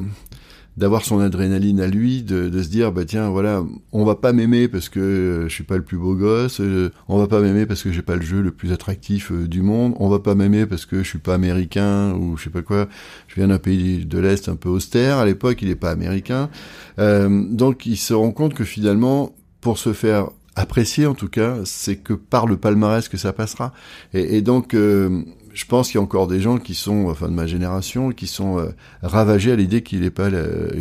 [0.76, 3.62] d'avoir son adrénaline à lui, de, se dire bah tiens voilà
[3.92, 6.90] on va pas m'aimer parce que euh, je suis pas le plus beau gosse, euh,
[7.08, 9.94] on va pas m'aimer parce que j'ai pas le jeu le plus attractif du monde,
[10.00, 12.88] on va pas m'aimer parce que je suis pas américain ou je sais pas quoi,
[13.28, 15.16] je viens d'un pays de l'est un peu austère.
[15.16, 16.50] À l'époque il est pas américain,
[16.98, 21.96] donc il se rend compte que finalement pour se faire apprécier en tout cas, c'est
[21.96, 23.72] que par le palmarès que ça passera.
[24.12, 27.34] Et, donc, euh, je pense qu'il y a encore des gens qui sont, enfin de
[27.34, 28.70] ma génération, qui sont euh,
[29.02, 30.30] ravagés à l'idée qu'il ait pas,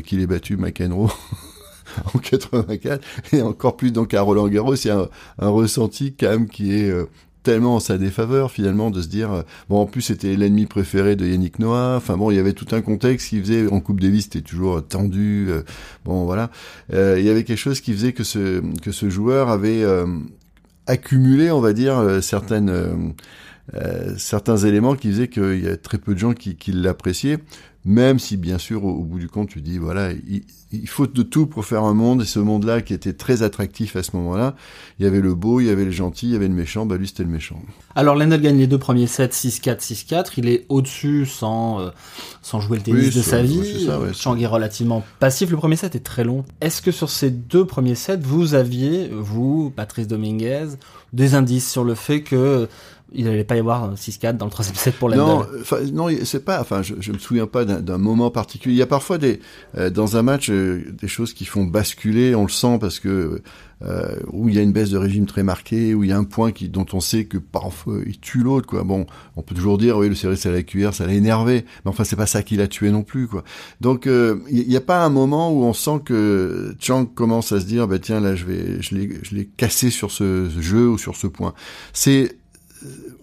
[0.04, 1.12] qu'il ait battu McEnroe.
[2.14, 6.16] en 84 et encore plus donc à Roland Garros il y a un, un ressenti
[6.18, 7.10] quand même qui est euh,
[7.44, 11.16] tellement en sa défaveur finalement de se dire euh, bon en plus c'était l'ennemi préféré
[11.16, 11.96] de Yannick Noah.
[11.98, 14.86] Enfin bon il y avait tout un contexte qui faisait en Coupe Davis c'était toujours
[14.86, 15.64] tendu euh,
[16.06, 16.50] bon voilà.
[16.94, 20.06] Euh, il y avait quelque chose qui faisait que ce que ce joueur avait euh,
[20.88, 23.14] accumulé on va dire certaines
[24.18, 27.38] certains éléments qui faisaient qu'il y a très peu de gens qui, qui l'appréciaient
[27.84, 31.48] même si bien sûr au, bout du compte tu dis voilà il, faut de tout
[31.48, 34.56] pour faire un monde et ce monde-là qui était très attractif à ce moment-là
[35.00, 36.86] il y avait le beau il y avait le gentil il y avait le méchant
[36.86, 37.62] bah lui c'était le méchant.
[37.96, 41.90] Alors Lendl gagne les deux premiers sets 6-4 6-4 il est au-dessus sans euh,
[42.42, 43.86] sans jouer le tennis de sa vie.
[43.86, 45.50] ça, Chang est relativement passif.
[45.50, 46.44] Le premier set est très long.
[46.62, 50.68] Est-ce que sur ces deux premiers sets vous aviez vous Patrice Dominguez
[51.14, 52.70] des indices sur le fait que
[53.14, 55.48] il n'allait pas y avoir 6-4 dans le troisième set pour Lendl.
[55.92, 56.62] Non, non, c'est pas.
[56.62, 58.76] Enfin, je, je me souviens pas d'un moment particulier.
[58.76, 59.40] Il y a parfois des
[59.78, 62.36] euh, dans un match euh, des choses qui font basculer.
[62.36, 63.42] On le sent parce que
[63.84, 66.18] euh, où il y a une baisse de régime très marquée, où il y a
[66.18, 68.68] un point qui dont on sait que parfois il tue l'autre.
[68.68, 68.84] Quoi.
[68.84, 71.90] Bon, on peut toujours dire oui, le service à la cuillère, ça l'a énervé, mais
[71.90, 73.28] enfin c'est pas ça qui l'a tué non plus.
[73.28, 73.44] Quoi.
[73.82, 77.66] Donc il n'y a pas un moment où on sent que Chang commence à se
[77.66, 80.98] dire bah tiens là je vais je l'ai je l'ai cassé sur ce jeu ou
[80.98, 81.54] sur ce point.
[81.92, 82.38] C'est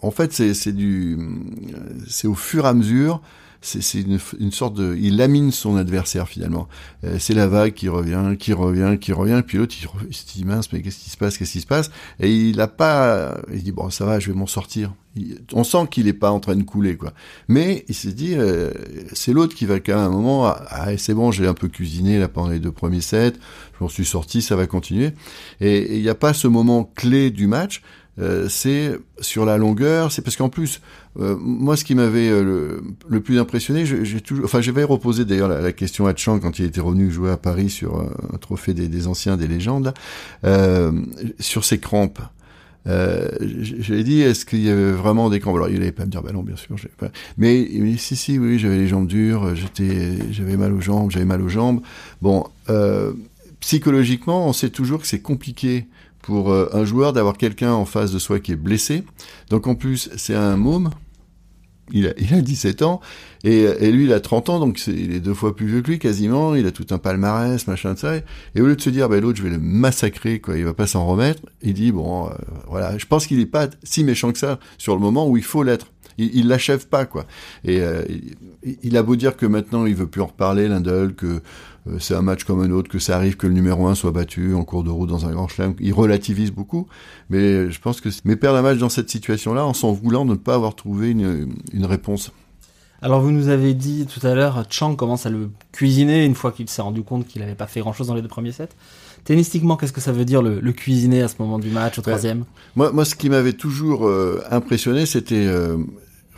[0.03, 1.19] en fait, c'est du,
[2.09, 3.21] c'est au fur et à mesure,
[3.61, 6.69] c'est une, une, sorte de, il lamine son adversaire finalement.
[7.05, 9.75] Euh, c'est la vague qui revient, qui revient, qui revient, puis l'autre
[10.09, 11.91] il, se dit mince, mais qu'est-ce qui se passe, qu'est-ce qui se passe?
[12.21, 14.93] Et il a pas, il dit bon ça va, je vais m'en sortir.
[15.53, 17.13] on sent qu'il est pas en train de couler quoi.
[17.49, 18.71] Mais il se dit, euh,
[19.13, 21.55] c'est l'autre qui va quand même à un moment, ah, ah c'est bon, j'ai un
[21.55, 23.35] peu cuisiné là pendant les deux premiers sets,
[23.79, 25.11] je m'en suis sorti, ça va continuer.
[25.61, 27.83] Et il n'y a pas ce moment clé du match
[28.21, 30.81] euh, c'est sur la longueur, c'est parce qu'en plus,
[31.21, 35.49] euh, moi, ce qui m'avait euh, le, plus impressionné, j'ai toujours, enfin, j'avais reposé d'ailleurs
[35.49, 39.07] la, question à Chang quand il était revenu jouer à Paris sur un trophée des,
[39.07, 39.95] anciens, des légendes,
[41.39, 42.21] sur ses crampes.
[42.87, 45.57] Euh, j'avais dit, est-ce qu'il y avait vraiment des crampes?
[45.57, 47.11] Alors, il n'allait pas me dire, bah non, bien sûr, pas.
[47.37, 51.27] Mais, mais si, si, oui, j'avais les jambes dures, j'étais, j'avais mal aux jambes, j'avais
[51.27, 51.83] mal aux jambes.
[52.23, 52.45] Bon,
[53.61, 55.87] psychologiquement, on sait toujours que c'est compliqué
[56.29, 59.03] pour euh, un joueur d'avoir quelqu'un en face de soi qui est blessé.
[59.49, 60.91] Donc en plus, c'est un môme.
[61.91, 63.01] Il a, il a 17 ans.
[63.45, 64.59] Et, et, lui il a 30 ans.
[64.61, 66.55] Donc il est deux fois plus vieux que lui quasiment.
[66.55, 68.17] Il a tout un palmarès machin de ça.
[68.55, 70.75] Et au lieu de se dire bah l'autre je vais le massacrer quoi il va
[70.75, 72.33] pas s'en remettre il dit bon euh,
[72.67, 72.99] voilà.
[72.99, 75.63] Je pense qu'il est pas si méchant que ça sur le moment où il faut
[75.63, 75.87] l'être.
[76.19, 77.27] Il, l'achève pas quoi.
[77.65, 78.03] Et euh,
[78.83, 81.41] il, a beau dire que maintenant il veut plus en reparler Lindel que euh,
[81.99, 84.55] c'est un match comme un autre, que ça arrive que le numéro 1 soit battu
[84.55, 85.75] en cours de route dans un grand chelem.
[85.81, 86.87] Il relativise beaucoup,
[87.31, 90.33] mais je pense que mais perdre un match dans cette situation-là en s'en voulant de
[90.33, 92.33] ne pas avoir trouvé une, une réponse.
[93.01, 96.51] Alors vous nous avez dit tout à l'heure, Chang commence à le cuisiner une fois
[96.51, 98.71] qu'il s'est rendu compte qu'il n'avait pas fait grand-chose dans les deux premiers sets.
[99.25, 102.45] Tennistiquement, qu'est-ce que ça veut dire le, cuisiner à ce moment du match, au troisième?
[102.77, 105.77] Moi, moi, ce qui m'avait toujours euh, impressionné, c'était euh,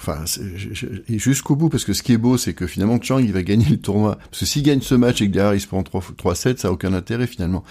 [0.00, 0.24] enfin
[1.08, 3.66] jusqu'au bout parce que ce qui est beau c'est que finalement Chang il va gagner
[3.68, 4.16] le tournoi.
[4.16, 6.58] Parce que s'il gagne ce match et que derrière il se prend 3 3 7
[6.58, 7.62] ça a aucun intérêt finalement.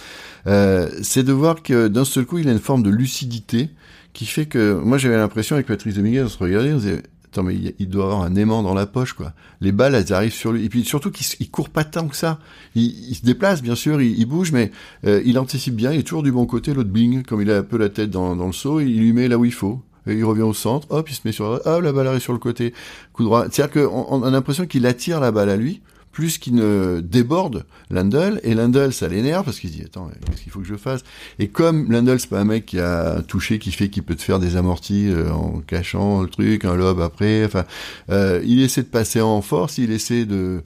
[0.48, 3.70] Euh, c'est de voir que d'un seul coup il a une forme de lucidité
[4.14, 7.44] qui fait que moi j'avais l'impression avec Patrice Dominguez on se regardait on disait attends
[7.44, 9.34] mais il, doit avoir un aimant dans la poche quoi.
[9.62, 10.66] Les balles elles arrivent sur lui.
[10.66, 12.40] Et puis surtout qu'il court pas tant que ça.
[12.76, 14.72] Il, se déplace bien sûr il, bouge mais
[15.06, 17.58] euh, il anticipe bien il est toujours du bon côté l'autre bing comme il a
[17.58, 19.82] un peu la tête dans, dans le saut il lui met là où il faut
[20.08, 22.40] il revient au centre, hop, il se met sur, hop, la balle arrive sur le
[22.40, 22.74] côté,
[23.14, 23.46] coup droit.
[23.50, 25.82] C'est-à-dire qu'on on a l'impression qu'il attire la balle à lui,
[26.12, 30.42] plus qu'il ne déborde Landel, et Landel, ça l'énerve, parce qu'il se dit, attends, qu'est-ce
[30.42, 31.04] qu'il faut que je fasse?
[31.38, 34.22] Et comme Landel, c'est pas un mec qui a touché qui fait qu'il peut te
[34.22, 37.66] faire des amortis euh, en cachant le truc, un lob après, enfin,
[38.10, 40.64] euh, il essaie de passer en force, il essaie de,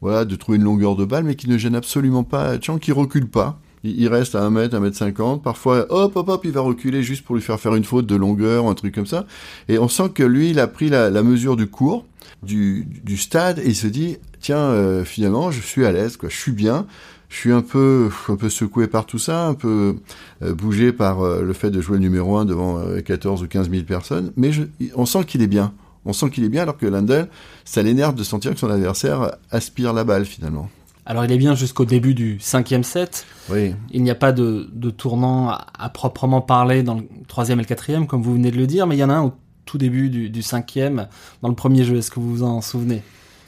[0.00, 2.92] voilà, de trouver une longueur de balle, mais qui ne gêne absolument pas Chang, qui
[2.92, 5.42] recule pas il reste à 1 mètre, 1 mètre 50.
[5.42, 8.16] Parfois, hop, hop, hop, il va reculer juste pour lui faire faire une faute de
[8.16, 9.26] longueur, un truc comme ça.
[9.68, 12.04] Et on sent que lui, il a pris la, mesure du cours,
[12.42, 16.28] du, du, stade, et il se dit, tiens, euh, finalement, je suis à l'aise, quoi,
[16.28, 16.86] je suis bien.
[17.28, 19.94] Je suis un peu, un peu secoué par tout ça, un peu
[20.42, 23.70] euh, bougé par euh, le fait de jouer le numéro 1 devant 14 ou 15
[23.70, 24.64] 000 personnes, mais je,
[24.96, 25.72] on sent qu'il est bien.
[26.04, 27.28] On sent qu'il est bien alors que Landel,
[27.64, 30.68] ça l'énerve de sentir que son adversaire aspire la balle finalement.
[31.10, 33.26] Alors il est bien jusqu'au début du cinquième set.
[33.48, 33.74] Oui.
[33.90, 38.06] Il n'y a pas de, tournant à, proprement parler dans le troisième et le quatrième,
[38.06, 39.32] comme vous venez de le dire, mais il y en a un au
[39.64, 41.08] tout début du, cinquième,
[41.42, 41.96] dans le premier jeu.
[41.96, 43.02] Est-ce que vous vous en souvenez?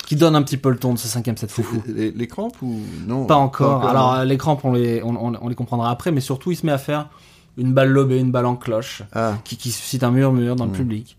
[0.05, 1.81] Qui donne un petit peu le ton de ce cinquième set foufou.
[1.87, 3.27] Les, crampes ou non?
[3.27, 3.87] Pas encore.
[3.87, 6.79] Alors les crampes, on les, on, les comprendra après, mais surtout il se met à
[6.79, 7.11] faire
[7.57, 9.35] une balle lobée, une balle en cloche, ah.
[9.45, 10.77] qui, qui suscite un murmure dans le hmm.
[10.77, 11.17] public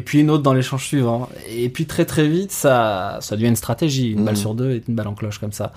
[0.00, 1.28] et puis une autre dans l'échange suivant.
[1.54, 4.12] Et puis très très vite, ça, ça devient une stratégie.
[4.12, 4.38] Une balle mm.
[4.38, 5.74] sur deux et une balle en cloche comme ça.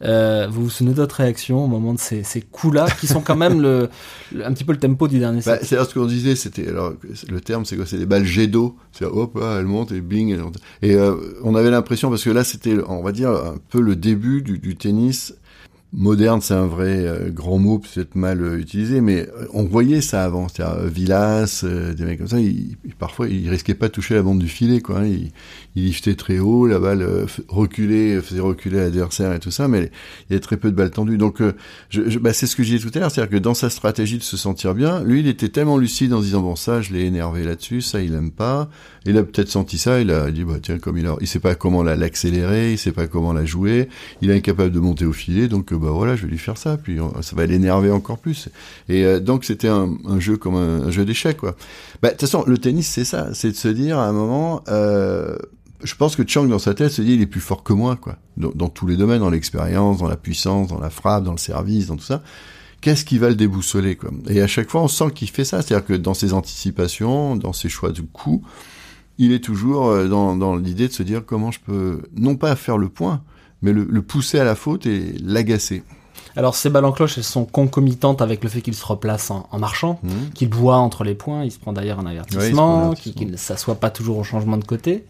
[0.00, 3.36] Euh, vous vous souvenez d'autres réactions au moment de ces, ces coups-là, qui sont quand
[3.36, 3.90] même le,
[4.42, 5.66] un petit peu le tempo du dernier bah, set?
[5.66, 6.94] C'est ce qu'on disait, c'était alors
[7.28, 7.84] le terme, c'est quoi?
[7.84, 8.74] C'est des balles jet d'eau.
[8.92, 10.34] C'est hop, là, elles montent et bing.
[10.80, 13.96] Et euh, on avait l'impression parce que là, c'était, on va dire, un peu le
[13.96, 15.34] début du, du tennis
[15.92, 20.00] moderne, c'est un vrai euh, grand mot, peut-être mal euh, utilisé, mais euh, on voyait
[20.00, 20.48] ça avant.
[20.48, 24.38] C'est-à-dire Villas, des mecs comme ça, ils, parfois ils risquaient pas de toucher la bande
[24.38, 24.98] du filet, quoi.
[24.98, 25.06] Hein.
[25.06, 25.32] Ils,
[25.76, 27.06] ils liftaient très haut, la balle
[27.48, 30.90] reculait, faisait reculer l'adversaire et tout ça, mais il y avait très peu de balles
[30.90, 31.18] tendues.
[31.18, 31.40] Donc,
[31.88, 34.18] je, bah, c'est ce que je disais tout à l'heure, c'est-à-dire que dans sa stratégie
[34.18, 37.04] de se sentir bien, lui, il était tellement lucide en disant bon ça, je l'ai
[37.04, 38.68] énervé là-dessus, ça il aime pas.
[39.06, 41.38] Il a peut-être senti ça, il a dit bah tiens comme il a, il sait
[41.38, 43.88] pas comment l'accélérer, il sait pas comment la jouer,
[44.20, 46.76] il est incapable de monter au filet, donc bah voilà, je vais lui faire ça,
[46.76, 48.48] puis ça va l'énerver encore plus.
[48.88, 51.56] Et euh, donc c'était un, jeu comme un, jeu d'échecs, quoi.
[52.02, 54.62] Bah, de toute façon, le tennis, c'est ça, c'est de se dire à un moment,
[54.68, 55.36] euh,
[55.82, 57.96] je pense que Chang dans sa tête se dit il est plus fort que moi,
[57.96, 61.38] quoi, dans, tous les domaines, dans l'expérience, dans la puissance, dans la frappe, dans le
[61.38, 62.22] service, dans tout ça.
[62.80, 64.10] Qu'est-ce qui va le déboussoler, quoi?
[64.28, 67.52] Et à chaque fois, on sent qu'il fait ça, c'est-à-dire que dans ses anticipations, dans
[67.52, 68.46] ses choix de coups,
[69.18, 72.54] il est toujours euh, dans, dans l'idée de se dire comment je peux non pas
[72.54, 73.22] faire le point,
[73.62, 75.82] mais le, pousser à la faute et l'agacer.
[76.36, 79.46] Alors ces balles en cloche, elles sont concomitantes avec le fait qu'il se replace en,
[79.58, 80.08] marchant, mmh.
[80.34, 83.90] qu'il boit entre les points, il se prend d'ailleurs un avertissement, qu'il ne s'assoit pas
[83.90, 85.04] toujours au changement de côté.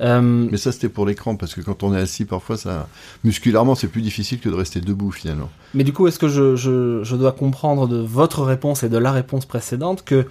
[0.00, 2.88] Euh, mais ça c'était pour l'écran parce que quand on est assis parfois ça
[3.22, 5.50] musculairement c'est plus difficile que de rester debout finalement.
[5.72, 9.12] Mais du coup est-ce que je, je, dois comprendre de votre réponse et de la
[9.12, 10.26] réponse précédente que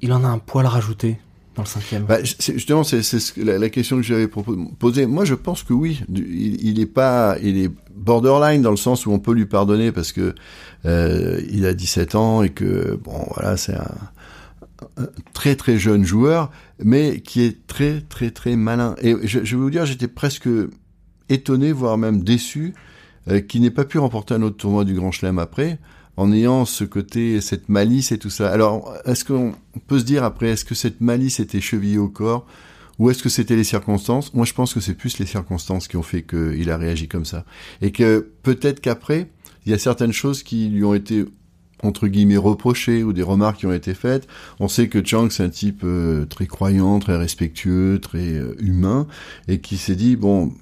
[0.00, 1.18] il en a un poil rajouté?
[1.56, 3.00] Dans le cinquième bah, Justement, c'est
[3.38, 5.06] la, question que j'avais posée.
[5.06, 6.02] Moi, je pense que oui.
[6.08, 10.12] Il, est pas, il est borderline dans le sens où on peut lui pardonner parce
[10.12, 10.34] que
[10.84, 16.50] euh, il a 17 ans et que bon, voilà, c'est un, très très jeune joueur,
[16.78, 18.94] mais qui est très très très malin.
[19.00, 20.48] Et je, je vais vous dire, j'étais presque
[21.28, 22.74] étonné, voire même déçu,
[23.28, 25.78] euh, qu'il n'ait pas pu remporter un autre tournoi du Grand Chelem après
[26.16, 28.50] en ayant ce côté, cette malice et tout ça.
[28.50, 29.54] Alors, est-ce qu'on
[29.86, 32.46] peut se dire après, est-ce que cette malice était chevillée au corps
[32.98, 34.32] ou est-ce que c'était les circonstances?
[34.32, 37.26] Moi, je pense que c'est plus les circonstances qui ont fait qu'il a réagi comme
[37.26, 37.44] ça.
[37.82, 39.30] Et que peut-être qu'après,
[39.66, 41.26] il y a certaines choses qui lui ont été
[41.82, 44.26] entre guillemets reprochées ou des remarques qui ont été faites.
[44.60, 49.06] On sait que Chang c'est un type euh, très croyant, très respectueux, très euh, humain
[49.46, 50.54] et qui s'est dit bon,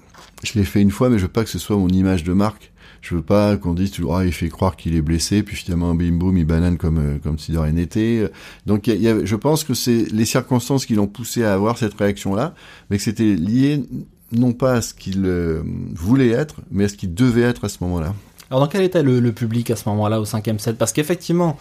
[0.43, 2.33] je l'ai fait une fois mais je veux pas que ce soit mon image de
[2.33, 2.73] marque
[3.05, 5.93] je veux pas qu'on dise toujours ah il fait croire qu'il est blessé puis finalement
[5.93, 8.29] bim boum il banane comme euh, comme si de rien n'était.
[8.65, 12.33] Donc y je pense que c'est les circonstances qui l'ont poussé à avoir cette réaction
[12.33, 12.55] là,
[12.89, 13.83] mais que c'était lié
[14.31, 15.61] non pas à ce qu'il euh,
[15.93, 18.15] voulait être, mais à ce qu'il devait être à ce moment-là.
[18.49, 20.77] Alors dans quel état le, le public à ce moment-là au 5 set?
[20.77, 21.57] Parce qu'effectivement,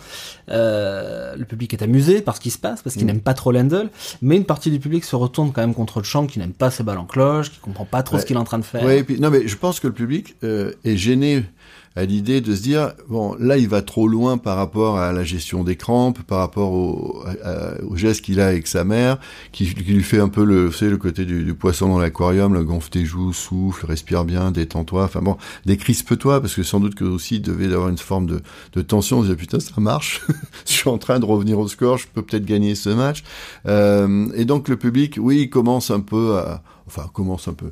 [0.50, 3.08] euh, le public est amusé par ce qui se passe, parce qu'il mm.
[3.08, 3.88] n'aime pas trop Lendl,
[4.22, 6.82] mais une partie du public se retourne quand même contre Chang, qui n'aime pas ses
[6.82, 8.84] balles en cloche, qui comprend pas trop ce qu'il est en train de faire.
[8.84, 11.44] Ouais, et puis, non mais je pense que le public euh, est gêné
[11.96, 15.22] à l'idée de se dire bon là il va trop loin par rapport à la
[15.22, 17.22] gestion des crampes, par rapport au,
[17.86, 19.18] au geste qu'il a avec sa mère,
[19.52, 22.52] qui, qui, lui fait un peu le, vous le côté du, du poisson dans l'aquarium,
[22.54, 26.94] le gonfle tes joues, souffle, respire bien, détends-toi, enfin bon, décrispe-toi parce que sans doute
[26.94, 28.40] que aussi il devait avoir une forme de,
[28.72, 30.22] de tension, on se dit putain ça marche,
[30.66, 33.22] je suis en train de revenir au score, je peux peut-être gagner ce match,
[33.66, 37.70] euh, et donc le public, oui, il commence un peu à, enfin commence un peu.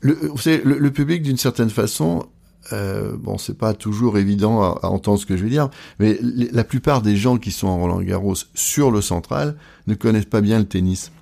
[0.00, 2.26] Le, vous savez, le, le public d'une certaine façon
[2.72, 6.64] euh, bon, c'est pas toujours évident à, entendre ce que je veux dire, mais la
[6.64, 10.58] plupart des gens qui sont en Roland Garros sur le central ne connaissent pas bien
[10.58, 11.12] le tennis.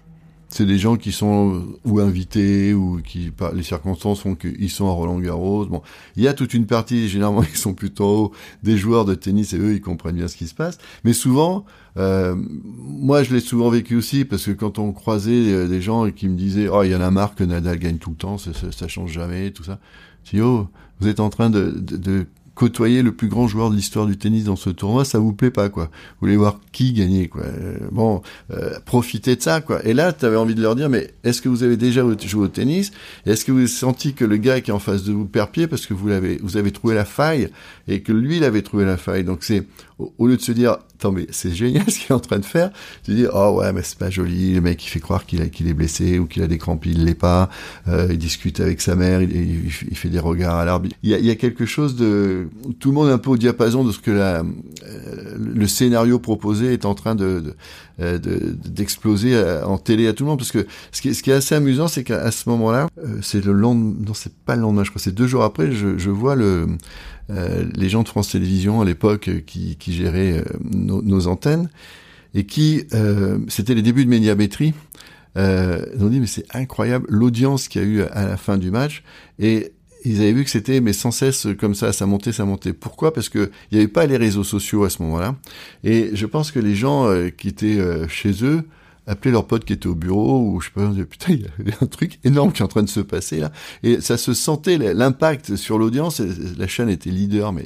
[0.52, 4.86] C'est des gens qui sont ou invités ou qui, par les circonstances font qu'ils sont
[4.86, 5.64] à Roland Garros.
[5.64, 5.80] Bon,
[6.14, 9.58] il y a toute une partie, généralement, ils sont plutôt des joueurs de tennis et
[9.58, 10.76] eux, ils comprennent bien ce qui se passe.
[11.04, 11.64] Mais souvent,
[11.96, 16.10] euh, moi, je l'ai souvent vécu aussi parce que quand on croisait euh, des gens
[16.10, 18.36] qui me disaient, oh, il y en a marre que Nadal gagne tout le temps,
[18.36, 19.78] ça, ça, change jamais, tout ça.
[20.24, 20.68] Je dis, oh,
[21.00, 22.26] vous êtes en train de, de,
[22.62, 25.50] côtoyer le plus grand joueur de l'histoire du tennis dans ce tournoi, ça vous plaît
[25.50, 25.86] pas quoi.
[25.86, 27.42] Vous voulez voir qui gagner quoi.
[27.42, 28.22] Euh, bon,
[28.52, 29.84] euh, profitez de ça quoi.
[29.84, 32.44] Et là, tu avais envie de leur dire mais est-ce que vous avez déjà joué
[32.44, 32.92] au tennis?
[33.26, 35.50] Est-ce que vous avez senti que le gars qui est en face de vous perd
[35.50, 37.48] pied parce que vous l'avez vous avez trouvé la faille
[37.88, 39.24] et que lui il avait trouvé la faille?
[39.24, 39.66] Donc c'est
[40.18, 42.44] au lieu de se dire attends mais c'est génial ce qu'il est en train de
[42.44, 42.70] faire,
[43.04, 45.74] tu dis oh ouais mais c'est pas joli, le mec il fait croire qu'il est
[45.74, 47.48] blessé ou qu'il a des crampes, il l'est pas,
[47.88, 50.96] euh, il discute avec sa mère, il, fait des regards à l'arbitre.
[51.02, 53.92] Il y a, quelque chose de tout le monde est un peu au diapason de
[53.92, 54.42] ce que euh,
[55.38, 57.54] le scénario proposé est en train de,
[58.00, 61.88] euh, d'exploser en télé à tout le monde parce que ce qui est, assez amusant
[61.88, 62.88] c'est qu'à ce moment-là
[63.22, 66.10] c'est le lendemain non c'est pas le lendemain je crois c'est deux jours après je
[66.10, 66.66] vois le
[67.32, 71.70] euh, les gens de France Télévisions à l'époque qui, qui géraient nos, nos, antennes
[72.34, 72.84] et qui
[73.48, 74.74] c'était les débuts de médiamétrie
[75.36, 78.58] euh, ils ont dit mais c'est incroyable l'audience qu'il y a eu à la fin
[78.58, 79.02] du match
[79.38, 79.72] et
[80.04, 82.72] ils avaient vu que c'était mais sans cesse comme ça, ça montait, ça montait.
[82.72, 83.14] Pourquoi?
[83.14, 85.36] Parce que il n'y avait pas les réseaux sociaux à ce moment-là.
[85.84, 88.64] Et je pense que les gens euh, qui étaient euh, chez eux
[89.06, 91.74] appeler leur pote qui était au bureau ou je sais pas, putain, il y a
[91.80, 93.52] un truc énorme qui est en train de se passer là.
[93.82, 96.20] Et ça se sentait l'impact sur l'audience.
[96.56, 97.64] La chaîne était leader, mais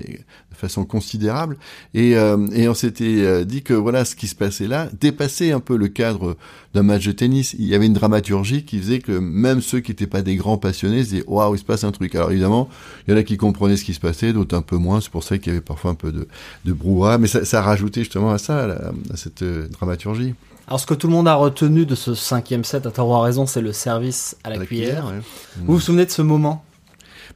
[0.57, 1.59] de façon considérable.
[1.95, 5.53] Et, euh, et on s'était euh, dit que voilà, ce qui se passait là dépassait
[5.53, 6.37] un peu le cadre
[6.74, 7.55] d'un match de tennis.
[7.59, 10.59] Il y avait une dramaturgie qui faisait que même ceux qui n'étaient pas des grands
[10.59, 12.14] passionnés se disaient waouh, il se passe un truc.
[12.14, 12.68] Alors évidemment,
[13.07, 15.01] il y en a qui comprenaient ce qui se passait, d'autres un peu moins.
[15.01, 16.26] C'est pour ça qu'il y avait parfois un peu de,
[16.64, 18.64] de brouhaha, mais ça, ça rajoutait justement à ça,
[19.11, 20.34] à, cette euh, dramaturgie.
[20.67, 23.47] Alors, ce que tout le monde a retenu de ce cinquième set, à avoir raison,
[23.47, 25.12] c'est le service à la, cuillère.
[25.57, 26.64] Vous vous souvenez de ce moment?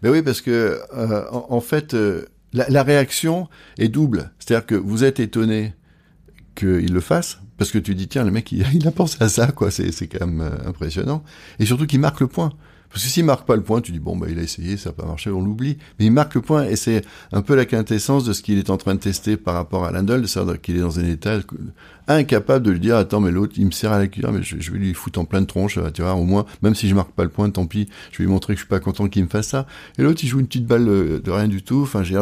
[0.03, 0.81] Ben oui, parce que
[1.31, 1.95] en, fait,
[2.53, 4.33] la, réaction est double.
[4.39, 5.74] C'est-à-dire que vous êtes étonné
[6.55, 9.28] qu'il le fasse, parce que tu dis, tiens, le mec, il, il a pensé à
[9.28, 11.22] ça, quoi, c'est quand même euh, impressionnant.
[11.59, 12.53] Et surtout qu'il marque le point.
[12.91, 14.91] Parce que s'il marque pas le point, tu dis bon bah il a essayé, ça
[14.91, 15.78] n'a pas marché, on l'oublie.
[15.99, 18.68] Mais il marque le point et c'est un peu la quintessence de ce qu'il est
[18.68, 21.38] en train de tester par rapport à Landel, c'est-à-dire qu'il est dans un état
[22.09, 24.57] incapable de lui dire attends mais l'autre il me sert à la cuillère, mais je,
[24.57, 27.22] vais lui foutre en pleine tronche, tu vois au moins même si je marque pas
[27.22, 29.28] le point, tant pis, je vais lui montrer que je suis pas content qu'il me
[29.28, 29.66] fasse ça.
[29.97, 31.82] Et l'autre il joue une petite balle de, rien du tout.
[31.82, 32.20] Enfin j'ai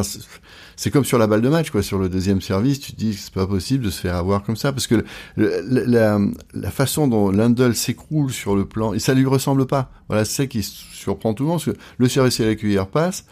[0.78, 1.82] c'est comme sur la balle de match, quoi.
[1.82, 4.44] Sur le deuxième service, tu te dis que c'est pas possible de se faire avoir
[4.44, 5.04] comme ça, parce que
[5.36, 6.20] la,
[6.54, 9.90] la, façon dont Lindell s'écroule sur le plan, et ça lui ressemble pas.
[10.06, 12.86] Voilà, c'est ça qui surprend tout le monde, parce que le service et la cuillère
[12.86, 13.24] passe,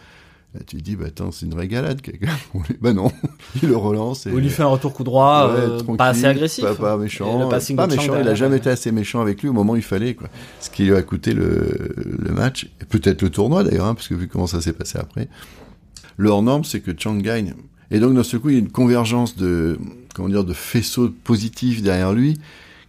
[0.65, 2.33] tu te dis, bah attends, c'est une régalade, quelqu'un.
[2.81, 3.13] bah non,
[3.63, 4.27] il le relance.
[4.27, 4.31] Et...
[4.31, 6.65] il lui fait un retour coup droit, euh, pas assez agressif.
[6.65, 7.47] Pas, pas méchant.
[7.47, 10.15] Pas méchant, il a jamais été assez méchant avec lui au moment où il fallait,
[10.15, 10.27] quoi.
[10.59, 14.15] Ce qui lui a coûté le, le match, peut-être le tournoi d'ailleurs, hein, parce que
[14.15, 15.29] vu comment ça s'est passé après.
[16.17, 17.53] Leur norme, c'est que Chang gagne.
[17.91, 19.79] Et donc, dans ce coup, il y a une convergence de,
[20.13, 22.37] comment dire, de faisceaux positifs derrière lui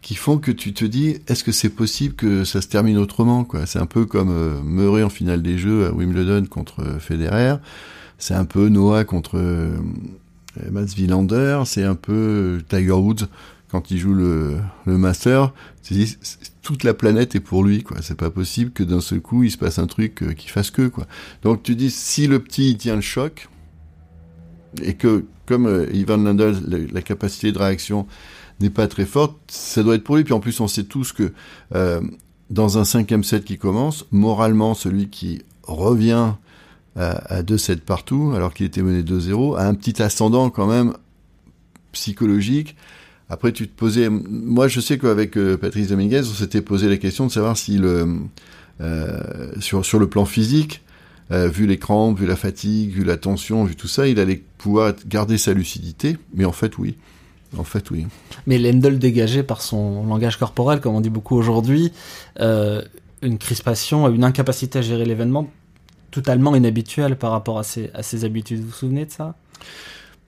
[0.01, 3.45] qui font que tu te dis, est-ce que c'est possible que ça se termine autrement,
[3.45, 3.67] quoi?
[3.67, 7.57] C'est un peu comme euh, Murray en finale des Jeux à Wimbledon contre euh, Federer.
[8.17, 9.77] C'est un peu Noah contre euh,
[10.71, 11.63] Mats Wilander.
[11.67, 13.27] C'est un peu Tiger Woods
[13.71, 15.53] quand il joue le, le Master.
[15.83, 16.17] Tu dis,
[16.63, 17.99] toute la planète est pour lui, quoi.
[18.03, 20.71] C'est pas possible que d'un seul coup il se passe un truc euh, qui fasse
[20.71, 21.07] que, quoi.
[21.43, 23.49] Donc tu dis, si le petit tient le choc,
[24.83, 28.07] et que, comme euh, Ivan Lendl, la, capacité de réaction
[28.61, 30.25] n'est pas très forte, ça doit être pour lui.
[30.25, 31.33] Puis en plus, on sait tous que
[31.75, 32.01] euh,
[32.51, 36.33] dans un cinquième set qui commence, moralement, celui qui revient
[36.97, 40.95] à, à 2-7 partout, alors qu'il était mené 2-0, a un petit ascendant quand même
[41.93, 42.77] psychologique
[43.31, 44.09] après, tu te posais.
[44.09, 47.77] Moi, je sais qu'avec euh, Patrice Dominguez, on s'était posé la question de savoir si
[47.77, 48.17] le
[48.81, 50.83] euh, sur sur le plan physique,
[51.31, 54.43] euh, vu les crampes, vu la fatigue, vu la tension, vu tout ça, il allait
[54.57, 56.17] pouvoir garder sa lucidité.
[56.33, 56.97] Mais en fait, oui.
[57.57, 58.07] En fait, oui.
[58.47, 61.93] Mais Lendl dégageait par son langage corporel, comme on dit beaucoup aujourd'hui,
[62.39, 65.51] une crispation, une incapacité à gérer l'événement
[66.11, 68.61] totalement inhabituelle par rapport à ses, à ses habitudes.
[68.61, 69.35] Vous vous souvenez de ça?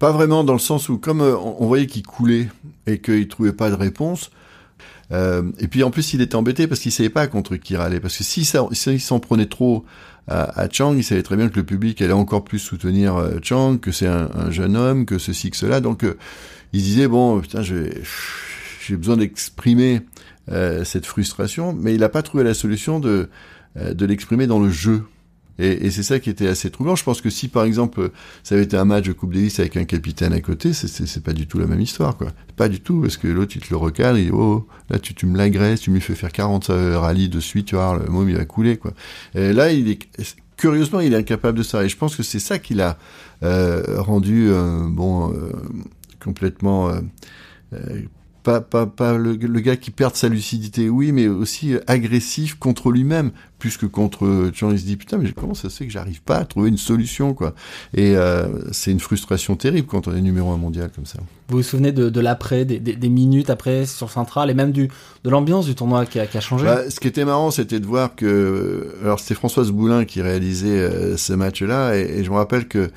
[0.00, 2.48] Pas vraiment dans le sens où, comme euh, on voyait qu'il coulait
[2.86, 4.30] et qu'il trouvait pas de réponse,
[5.12, 8.00] euh, et puis en plus il était embêté parce qu'il savait pas contre qui râler.
[8.00, 9.84] Parce que si ça, s'il s'en prenait trop
[10.26, 13.78] à, Chang, il savait très bien que le public allait encore plus soutenir euh, Chang,
[13.78, 15.80] que c'est un, jeune homme, que ceci, que cela.
[15.80, 16.06] Donc
[16.72, 20.00] il disait bon, putain, j'ai besoin d'exprimer
[20.84, 23.28] cette frustration, mais il n'a pas trouvé la solution de
[23.76, 25.04] de l'exprimer dans le jeu.
[25.60, 26.96] Et, et c'est ça qui était assez troublant.
[26.96, 28.10] Je pense que si, par exemple,
[28.42, 31.32] ça avait été un match de Coupe Davis avec un capitaine à côté, c'est pas
[31.32, 32.28] du tout la même histoire, quoi.
[32.56, 35.14] Pas du tout, parce que l'autre, il te le recale, il dit, oh, là, tu,
[35.14, 38.28] tu me l'agresses, tu me fais faire 40 rallyes de suite, tu vois, le môme,
[38.28, 38.92] il va couler, quoi.
[39.34, 39.98] Et là, il est,
[40.56, 41.84] curieusement, il est incapable de ça.
[41.84, 42.98] Et je pense que c'est ça qui l'a
[43.42, 45.50] euh, rendu, euh, bon, euh,
[46.22, 47.00] complètement euh,
[47.74, 48.02] euh,
[48.50, 53.30] pas, pas, pas le, gars qui perd sa lucidité, oui, mais aussi agressif contre lui-même,
[53.58, 54.70] plus que contre Jean.
[54.70, 56.78] Il se dit putain, mais comment ça se fait que j'arrive pas à trouver une
[56.78, 57.54] solution, quoi?
[57.94, 61.20] Et euh, c'est une frustration terrible quand on est numéro un mondial comme ça.
[61.48, 64.88] Vous vous souvenez de, de l'après, des, des, minutes après sur Central, et même du
[65.24, 66.64] de l'ambiance du tournoi qui a, qui a changé?
[66.64, 70.68] Bah, ce qui était marrant, c'était de voir que, alors c'était Françoise Boulin qui réalisait
[70.68, 72.90] euh, ce match-là, et, et je me rappelle que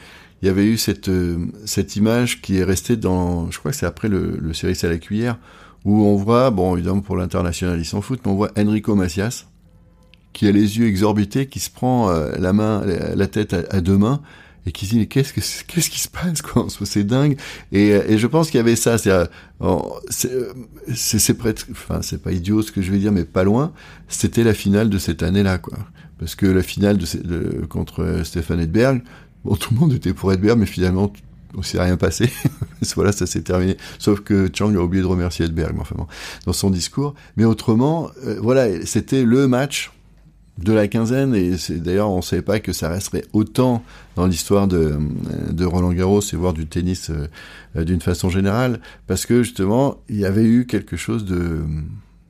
[0.43, 3.77] il y avait eu cette euh, cette image qui est restée dans, je crois que
[3.77, 5.39] c'est après le, le service à la cuillère,
[5.85, 9.45] où on voit, bon évidemment pour l'international ils s'en foutent, mais on voit Enrico Macias
[10.33, 13.97] qui a les yeux exorbités, qui se prend euh, la main, la tête à, deux
[13.97, 14.21] mains
[14.65, 16.67] et qui se dit qu'est-ce que qu'est-ce qui se passe quoi?
[16.83, 17.37] C'est dingue.
[17.71, 19.11] Et, et je pense qu'il y avait ça c'est
[20.09, 21.37] c'est c'est
[21.71, 23.71] enfin c'est pas idiot ce que je vais dire mais pas loin.
[24.09, 25.77] C'était la finale de cette année là quoi.
[26.19, 29.01] Parce que la finale de, de contre Stéphane Edberg
[29.45, 31.11] Bon, tout le monde était pour Edberg, mais finalement,
[31.55, 32.29] on s'est rien passé.
[32.95, 33.77] voilà, ça s'est terminé.
[33.99, 35.95] Sauf que Chang a oublié de remercier Edberg, enfin
[36.45, 37.13] dans son discours.
[37.37, 39.91] Mais autrement, euh, voilà, c'était le match
[40.59, 43.83] de la quinzaine et d'ailleurs on savait pas que ça resterait autant
[44.15, 44.99] dans l'histoire de,
[45.49, 50.19] de Roland Garros et voire du tennis euh, d'une façon générale parce que justement il
[50.19, 51.63] y avait eu quelque chose de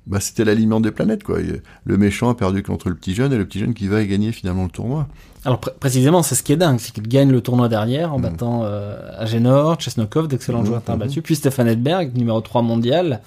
[0.06, 1.40] bah, c'était l'alignement des planètes, quoi.
[1.86, 4.32] Le méchant a perdu contre le petit jeune et le petit jeune qui va gagner
[4.32, 5.08] finalement le tournoi.
[5.46, 8.22] Alors précisément, c'est ce qui est dingue, c'est qu'il gagne le tournoi derrière en mm.
[8.22, 13.22] battant euh, Agenor, Chesnokov, d'excellents mm, joueurs mm, battus, puis Stéphane Edberg, numéro 3 mondial.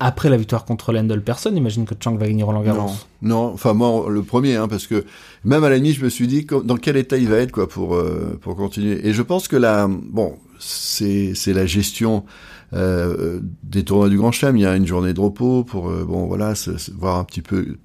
[0.00, 2.92] Après la victoire contre Lendl, personne n'imagine que Chang va gagner Roland Garros.
[3.20, 5.04] Non, enfin moi le premier, hein, parce que
[5.44, 7.68] même à la nuit, je me suis dit dans quel état il va être quoi
[7.68, 9.04] pour euh, pour continuer.
[9.08, 12.24] Et je pense que là, bon, c'est c'est la gestion
[12.72, 14.56] des tournois du Grand Chelem.
[14.56, 16.54] Il y a une journée de repos pour euh, bon voilà
[16.96, 17.76] voir un petit peu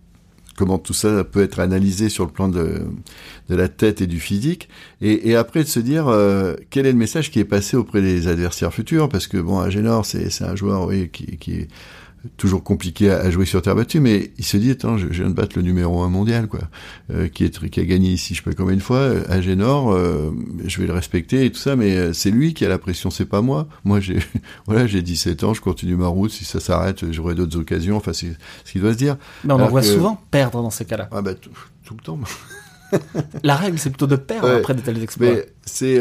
[0.56, 2.82] comment tout ça peut être analysé sur le plan de,
[3.50, 4.70] de la tête et du physique,
[5.02, 8.02] et, et après de se dire euh, quel est le message qui est passé auprès
[8.02, 11.68] des adversaires futurs, parce que bon, Agenor, c'est un joueur oui, qui, qui est
[12.38, 15.34] toujours compliqué à, jouer sur terre battue, mais il se dit attends, je, viens de
[15.34, 16.62] battre le numéro un mondial, quoi,
[17.12, 19.42] euh, qui est qui a gagné ici, je sais pas combien de fois, euh, à
[19.42, 20.32] Génor, euh,
[20.66, 23.26] je vais le respecter et tout ça, mais c'est lui qui a la pression, c'est
[23.26, 23.68] pas moi.
[23.84, 24.20] Moi, j'ai
[24.68, 26.32] voilà, j'ai 17 ans, je continue ma route.
[26.32, 27.98] Si ça s'arrête, j'aurai d'autres occasions.
[27.98, 29.18] Enfin, c'est ce qu'il doit se dire.
[29.44, 31.10] Mais on en voit souvent perdre dans ces cas-là.
[31.12, 31.52] Ah bah tout,
[31.92, 32.20] le temps.
[33.44, 35.28] la règle, c'est plutôt de perdre après de tels exploits.
[35.28, 36.00] Mais c'est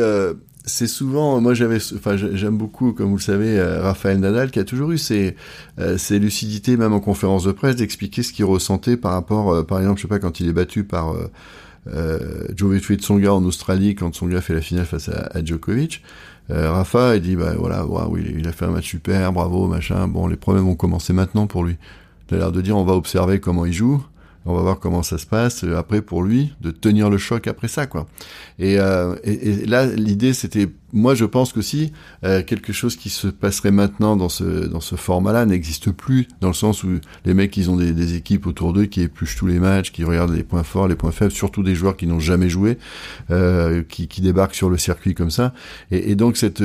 [0.65, 4.61] c'est souvent, moi j'avais, enfin j'aime beaucoup, comme vous le savez, euh, Raphaël Nadal, qui
[4.61, 5.37] a toujours eu ces,
[5.81, 9.63] euh, ces lucidités, même en conférence de presse, d'expliquer ce qu'il ressentait par rapport, euh,
[9.65, 11.15] par exemple, je sais pas, quand il est battu par
[11.93, 16.03] euh, Djokovic Tsonga en Australie, quand Tsonga fait la finale face à, Djokovic.
[16.49, 20.07] Rafa, il dit, bah voilà, oui, il a fait un match super, bravo, machin.
[20.07, 21.77] Bon, les problèmes vont commencer maintenant pour lui.
[22.31, 24.05] Il a l'air de dire, on va observer comment il joue
[24.45, 27.47] on va voir comment ça se passe euh, après pour lui de tenir le choc
[27.47, 28.07] après ça quoi.
[28.59, 31.93] Et, euh, et, là l'idée c'était moi je pense qu'aussi
[32.25, 36.49] euh, quelque chose qui se passerait maintenant dans ce dans ce format-là n'existe plus dans
[36.49, 39.47] le sens où les mecs ils ont des, des équipes autour d'eux qui épluchent tous
[39.47, 42.21] les matchs, qui regardent les points forts, les points faibles, surtout des joueurs qui n'ont
[42.21, 42.79] jamais joué,
[43.31, 45.55] euh, qui, qui débarquent sur le circuit comme ça.
[45.91, 46.63] Et, et donc cette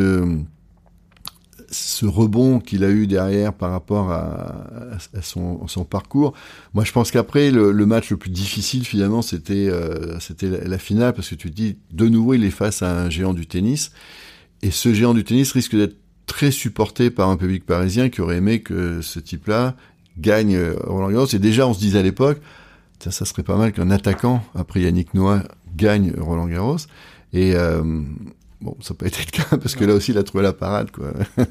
[1.70, 6.34] ce rebond qu'il a eu derrière par rapport à, son, parcours,
[6.74, 11.14] moi je pense qu'après le, match le plus difficile finalement c'était euh, c'était la, finale
[11.14, 13.92] parce que tu te dis de nouveau il est face à un géant du tennis.
[14.64, 18.38] Et ce géant du tennis risque d'être très supporté par un public parisien qui aurait
[18.38, 19.76] aimé que ce type-là
[20.18, 21.28] gagne euh, Roland Garros.
[21.28, 22.42] Et déjà on se disait à l'époque
[23.00, 25.44] ça, ça serait pas mal qu'un attaquant après Yannick Noah
[25.76, 26.78] gagne Roland Garros.
[27.34, 28.02] Et euh,
[28.62, 30.92] Bon, ça peut être le cas, parce que là aussi, il a trouvé la parade,
[30.92, 31.14] quoi.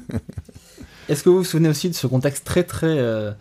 [1.09, 3.31] Est-ce que vous vous souvenez aussi de ce contexte très, très euh,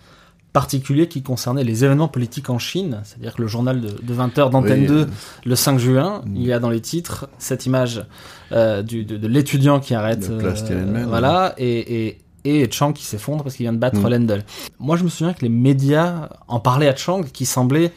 [0.52, 3.00] particulier qui concernait les événements politiques en Chine?
[3.02, 5.08] C'est-à-dire que le journal de, 20h d'Antenne 2,
[5.44, 6.36] le 5 juin, mm.
[6.36, 8.04] il y a dans les titres cette image
[8.52, 10.30] euh, du, de, l'étudiant qui arrête.
[10.30, 14.08] Euh, voilà, et, et, et Chang qui s'effondre parce qu'il vient de battre mm.
[14.08, 14.44] Lendl.
[14.78, 17.92] Moi, je me souviens que les médias en parlaient à Chang, qui semblait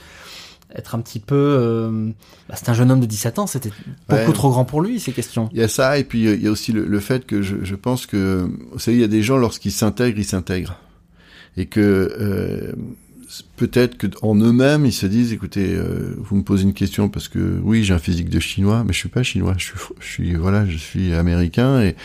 [0.76, 1.36] être un petit peu...
[1.36, 2.10] Euh,
[2.48, 3.72] bah, c'est un jeune homme de 17 ans, c'était
[4.08, 5.50] beaucoup trop grand pour lui, ces questions.
[5.54, 7.76] Il y a ça, et puis il y a aussi le, fait que je, je,
[7.76, 10.80] pense que, vous savez, il y a des gens, lorsqu'ils s'intègrent, ils s'intègrent.
[11.58, 12.74] Et que euh,
[13.56, 17.28] peut-être que en eux-mêmes, ils se disent, écoutez, euh, vous me posez une question parce
[17.28, 20.06] que oui, j'ai un physique de chinois, mais je suis pas chinois, je suis, je
[20.06, 21.96] suis voilà, je suis américain et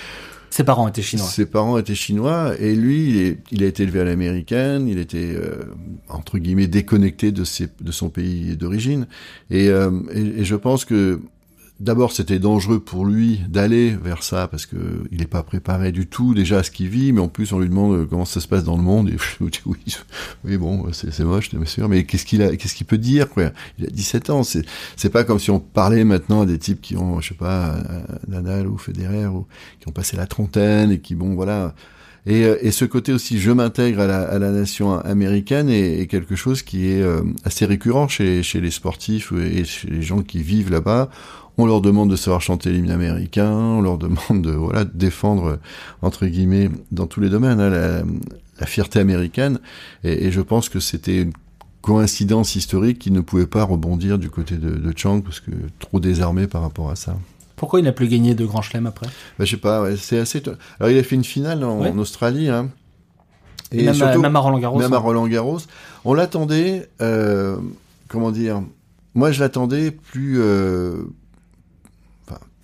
[0.55, 1.27] ses parents étaient chinois.
[1.27, 4.87] Ses parents étaient chinois et lui, il, a été élevé à l'américaine.
[4.87, 5.65] Il était euh,
[6.09, 9.09] entre guillemets déconnecté de, ses, de son pays d'origine.
[9.51, 11.21] Et, euh, et, et, je pense que
[11.81, 14.77] D'abord, c'était dangereux pour lui d'aller vers ça parce que
[15.11, 17.59] il n'est pas préparé du tout déjà à ce qu'il vit, mais en plus on
[17.59, 19.09] lui demande euh, comment ça se passe dans le monde.
[19.09, 19.79] Et je dis oui,
[20.45, 23.51] oui bon, c'est moche, bien sûr, mais qu'est-ce qu'il a, qu'est-ce qu'il peut dire quoi?
[23.79, 24.45] Il a 17 ans.
[24.45, 24.65] C'est
[24.95, 27.77] c'est pas comme si on parlait maintenant à des types qui ont, je sais pas,
[28.29, 29.47] Nadal ou Federer ou
[29.81, 31.75] qui ont passé la trentaine et qui bon voilà.
[32.27, 36.07] Et, euh, et, ce côté aussi, je m'intègre à la, à la, nation américaine est,
[36.07, 40.23] quelque chose qui est euh, assez récurrent chez, chez les sportifs et chez les gens
[40.23, 41.11] qui vivent là-bas
[41.59, 45.59] on leur demande de savoir chanter l'hymne américain, on leur demande de voilà défendre
[46.03, 48.05] entre guillemets dans tous les domaines hein,
[48.59, 49.59] la, fierté américaine.
[50.05, 51.33] Et, je pense que c'était une
[51.83, 56.47] coïncidence historique qui ne pouvait pas rebondir du côté de, Chang parce que trop désarmé
[56.47, 57.17] par rapport à ça.
[57.57, 59.07] Pourquoi il n'a plus gagné de Grand Chelem après?
[59.39, 60.43] Bah, Je sais pas, c'est assez.
[60.81, 62.49] Alors il a fait une finale en, Australie.
[62.49, 62.71] Hein.
[63.71, 64.79] Et même, surtout, même, à Roland Garros.
[64.79, 65.01] Même à hein.
[65.01, 65.61] Roland Garros.
[66.05, 67.57] On l'attendait, euh,
[68.09, 68.63] comment dire?
[69.15, 71.05] Moi je l'attendais plus, euh,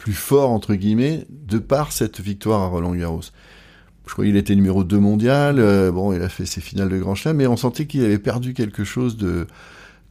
[0.00, 3.20] plus fort, entre guillemets, de par cette victoire à Roland Garros.
[4.06, 6.98] Je crois qu'il était numéro 2 mondial, euh, bon, il a fait ses finales de
[6.98, 9.46] Grand Chelem, mais on sentait qu'il avait perdu quelque chose de,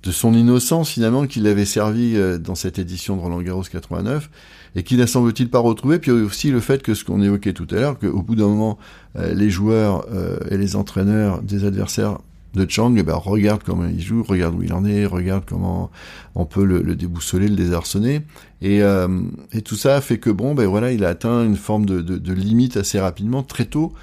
[0.03, 4.29] de son innocence, finalement, qui l'avait servi euh, dans cette édition de Roland Garros 89,
[4.75, 5.97] et qu'il n'a semble-t-il pas retrouvé.
[5.97, 8.77] Puis aussi le fait que ce qu'on évoquait tout à l'heure, qu'au bout d'un moment,
[9.15, 10.05] euh, les joueurs
[10.51, 12.19] et les entraîneurs des adversaires
[12.53, 15.91] de Chang, eh ben, regarde comment il joue, regarde où il en est, regarde comment
[16.35, 18.21] on peut le, le déboussoler, le désarçonner.
[18.61, 19.07] Et, euh,
[19.53, 22.17] et, tout ça fait que bon, ben voilà, il a atteint une forme de, de,
[22.17, 23.93] de, limite assez rapidement, très tôt.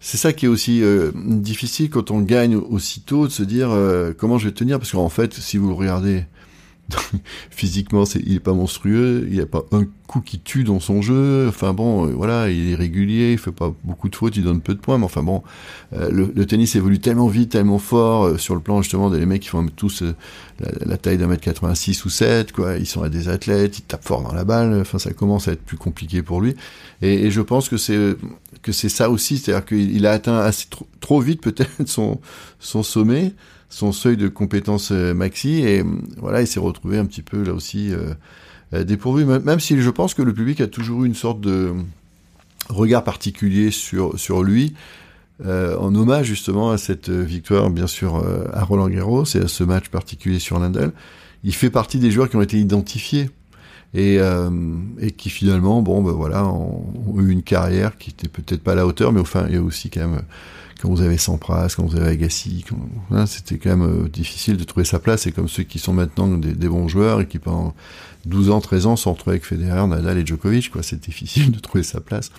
[0.00, 4.12] c'est ça qui est aussi euh, difficile quand on gagne aussitôt de se dire euh,
[4.16, 6.24] comment je vais tenir parce qu'en fait si vous regardez
[7.50, 11.02] physiquement il est pas monstrueux il n'y a pas un coup qui tue dans son
[11.02, 11.46] jeu.
[11.48, 14.60] Enfin bon euh, voilà il est régulier il fait pas beaucoup de fautes il donne
[14.60, 15.42] peu de points mais enfin bon
[15.92, 19.66] le, tennis évolue tellement vite tellement fort sur le plan justement des mecs qui font
[19.66, 20.02] tous
[20.84, 22.76] la, taille d'un mètre 86 ou 7 quoi.
[22.76, 24.80] Ils sont à des athlètes ils tapent fort dans la balle.
[24.80, 26.54] Enfin ça commence à être plus compliqué pour lui.
[27.02, 28.16] Et, je pense que c'est
[28.62, 30.66] que c'est ça aussi, c'est-à-dire qu'il a atteint assez
[31.00, 33.32] trop, vite peut-être son sommet,
[33.70, 35.82] son seuil de compétence euh, maxi, et
[36.18, 38.12] voilà, il s'est retrouvé un petit peu là aussi euh,
[38.74, 39.24] euh, dépourvu.
[39.24, 41.72] Même si je pense que le public a toujours eu une sorte de
[42.68, 44.74] regard particulier sur sur lui.
[45.44, 49.88] en hommage justement à cette victoire, bien sûr, à Roland Garros et à ce match
[49.88, 50.92] particulier sur Lindel,
[51.42, 53.30] il fait partie des joueurs qui ont été identifiés
[53.94, 54.50] et, euh,
[55.00, 56.84] et qui finalement, bon, ben voilà, ont,
[57.16, 59.62] eu une carrière qui était peut-être pas à la hauteur, mais enfin, il y a
[59.62, 60.22] aussi quand même
[60.80, 62.64] quand vous avez Sampras, quand vous avez Agassi,
[63.10, 65.26] hein, c'était quand même euh, difficile de trouver sa place.
[65.26, 67.74] Et comme ceux qui sont maintenant des, des, bons joueurs et qui pendant
[68.24, 71.58] 12 ans, 13 ans sont retrouvés avec Federer, Nadal et Djokovic, quoi, c'est difficile de
[71.58, 72.30] trouver sa place.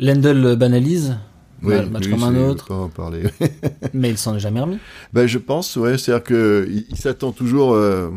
[0.00, 1.16] Lendl banalise
[1.62, 2.72] oui, match comme un autre.
[2.72, 3.22] en parler.
[3.94, 4.78] mais il s'en est jamais remis.
[5.12, 8.10] Ben, je pense, ouais, c'est-à-dire que il, s'attend toujours euh,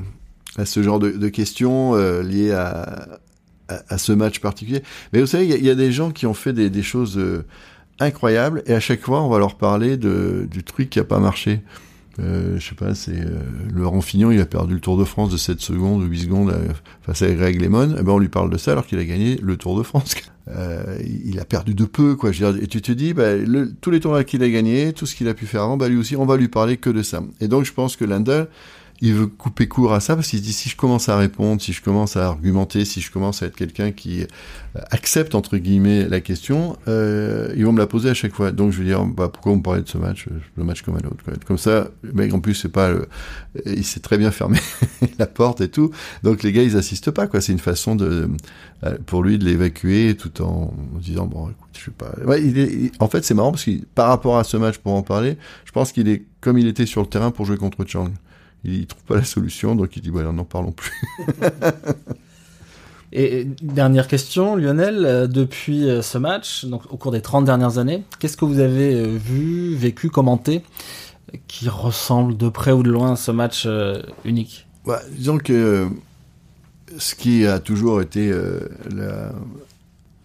[0.57, 3.19] à ce genre de, de questions euh, liées à,
[3.69, 4.83] à, à, ce match particulier.
[5.13, 7.17] Mais vous savez, il y, y, a des gens qui ont fait des, des choses
[7.99, 11.19] incroyables et à chaque fois, on va leur parler de, du truc qui a pas
[11.19, 11.61] marché.
[12.19, 13.39] Euh, je sais pas, c'est euh,
[13.71, 16.49] Laurent Fignon, il a perdu le Tour de France de 7 secondes ou 8 secondes
[16.49, 16.69] euh,
[17.03, 17.95] face à Greg Lemon.
[17.99, 20.15] Eh ben on lui parle de ça alors qu'il a gagné le Tour de France.
[20.49, 22.31] Euh, il a perdu de peu, quoi.
[22.31, 24.93] Je veux dire, et tu te dis, bah, le, tous les tours qu'il a gagné,
[24.93, 26.89] tout ce qu'il a pu faire avant, bah, lui aussi, on va lui parler que
[26.89, 27.21] de ça.
[27.41, 28.47] Et donc, je pense que Landel,
[28.99, 31.61] il veut couper court à ça parce qu'il se dit si je commence à répondre,
[31.61, 35.57] si je commence à argumenter, si je commence à être quelqu'un qui euh, accepte entre
[35.57, 38.51] guillemets la question, euh, ils vont me la poser à chaque fois.
[38.51, 40.81] Donc je veux dire bah, pourquoi on me parlait de ce match, euh, le match
[40.81, 41.23] comme un autre.
[41.23, 41.33] Quoi.
[41.45, 42.91] Comme ça, le mec en plus c'est pas,
[43.65, 44.57] il s'est très bien fermé
[45.19, 45.91] la porte et tout.
[46.23, 47.39] Donc les gars ils assistent pas quoi.
[47.39, 48.29] C'est une façon de
[49.05, 52.11] pour lui de l'évacuer tout en disant bon écoute je sais pas.
[52.25, 54.93] Ouais, il est, en fait c'est marrant parce que par rapport à ce match pour
[54.93, 57.85] en parler, je pense qu'il est comme il était sur le terrain pour jouer contre
[57.85, 58.09] Chang
[58.63, 60.91] il trouve pas la solution, donc il dit voilà, n'en parlons plus.
[63.13, 67.77] Et dernière question, Lionel, euh, depuis euh, ce match, donc au cours des 30 dernières
[67.77, 70.61] années, qu'est-ce que vous avez euh, vu, vécu, commenté
[71.47, 73.67] qui ressemble de près ou de loin à ce match
[74.23, 74.65] unique?
[74.85, 75.89] Bah, Disons que
[76.97, 78.31] ce qui a toujours été
[78.95, 79.33] la,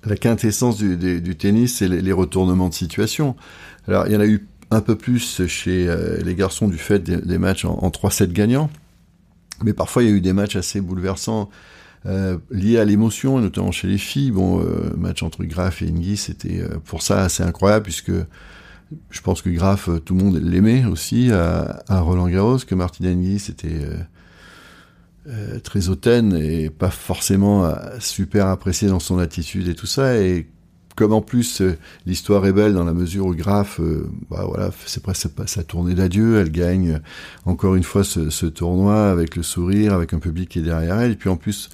[0.05, 3.35] la, quintessence du, du, tennis, c'est les, les, retournements de situation.
[3.89, 6.99] Alors il y en a eu un peu plus chez euh, les garçons du fait
[7.01, 8.71] des, matchs en, 3-7 gagnants.
[9.63, 11.51] Mais parfois, il y a eu des matchs assez bouleversants
[12.07, 14.31] euh, liés à l'émotion, notamment chez les filles.
[14.31, 18.13] Bon, euh, match entre Graf et Ingui, c'était pour ça assez incroyable, puisque
[19.11, 23.41] je pense que Graf, tout le monde l'aimait aussi à, Roland Garros, que Martin Hingis
[23.41, 23.87] c'était
[25.63, 30.17] très hautaine et pas forcément super apprécié dans son attitude et tout ça.
[30.97, 31.77] Comme en plus euh,
[32.07, 35.95] l'histoire est belle dans la mesure où Graf, euh, bah voilà, c'est presque sa tournée
[35.95, 37.01] d'adieu, elle gagne
[37.47, 41.13] encore une fois ce, tournoi avec le sourire, avec un public qui est derrière elle,
[41.13, 41.71] et puis en plus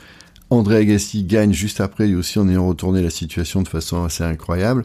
[0.51, 4.25] André Agassi gagne juste après lui aussi en ayant retourné la situation de façon assez
[4.25, 4.85] incroyable.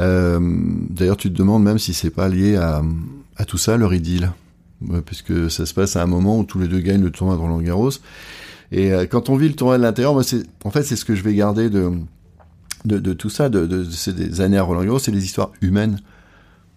[0.00, 0.40] Euh,
[0.90, 2.82] D'ailleurs, tu te demandes même si c'est pas lié à,
[3.36, 4.32] à, tout ça leur idylle,
[5.06, 7.40] puisque ça se passe à un moment où tous les deux gagnent le tournoi de
[7.40, 7.92] Roland Garros.
[8.72, 11.22] Et euh, quand on vit le tournoi de l'intérieur, en fait c'est ce que je
[11.22, 11.92] vais garder de
[12.84, 16.00] de, tout ça, de, ces années à Roland Garros, c'est les histoires humaines.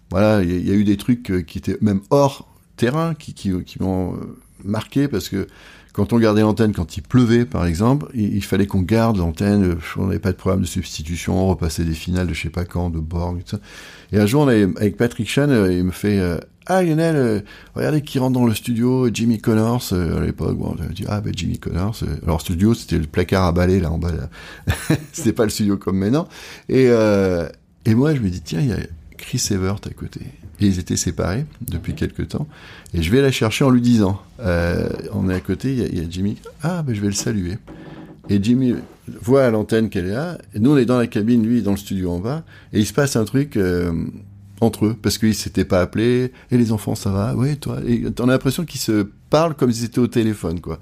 [0.09, 2.47] Voilà, il y, a eu des trucs euh, qui étaient même hors
[2.77, 5.47] terrain, qui, qui, qui m'ont euh, marqué parce que
[5.91, 9.75] quand on gardait l'antenne, quand il pleuvait par exemple, il, fallait qu'on garde l'antenne, euh,
[9.97, 12.63] on n'avait pas de problème de substitution, on repassait des finales de je sais pas
[12.63, 13.59] quand, de Borg, et tout ça.
[14.13, 16.21] Et un jour, on avec Patrick Chan, il me fait
[16.70, 17.43] Ah Lionel,
[17.76, 21.32] regardez qui rentre dans le studio, Jimmy Connors, à l'époque, bon, on dit Ah ben
[21.36, 22.03] Jimmy Connors.
[22.24, 24.11] Alors studio, c'était le placard à balai là en bas,
[25.13, 26.28] c'était pas le studio comme maintenant.
[26.68, 26.88] Et,
[27.86, 28.78] et moi, je me dis Tiens, il y a
[29.18, 30.22] Chris Evert à côté.
[30.59, 32.47] Et ils étaient séparés depuis quelques temps.
[32.93, 36.01] Et je vais la chercher en lui disant, euh, on est à côté, il y,
[36.01, 37.57] a Jimmy, ah ben je vais le saluer.
[38.30, 38.76] Et Jimmy
[39.22, 41.78] voit à l'antenne qu'elle est là, nous on est dans la cabine, lui dans le
[41.78, 42.43] studio en bas,
[42.74, 43.91] et il se passe un truc euh,
[44.59, 48.11] entre eux, parce qu'ils s'étaient pas appelés, et les enfants ça va, ouais toi, et
[48.11, 50.79] t'en as l'impression qu'ils se parlent comme s'ils étaient au téléphone, quoi.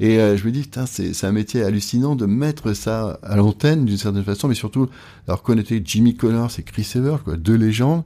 [0.00, 3.84] Et euh, je me dis, putain, c'est un métier hallucinant de mettre ça à l'antenne
[3.84, 4.88] d'une certaine façon, mais surtout,
[5.26, 8.04] alors qu'on était Jimmy Connors et Chris Evert, quoi, deux légendes,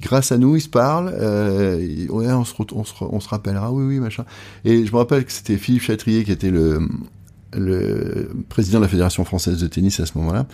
[0.00, 1.12] grâce à nous, ils se parlent.
[1.14, 4.24] Euh, on se, on, se, on se rappellera, oui, oui, machin.
[4.64, 6.88] Et je me rappelle que c'était Philippe Chatrier qui était le,
[7.52, 10.46] le président de la Fédération française de tennis à ce moment-là,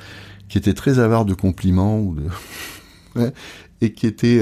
[0.49, 2.23] qui était très avare de compliments ou de
[3.81, 4.41] et qui était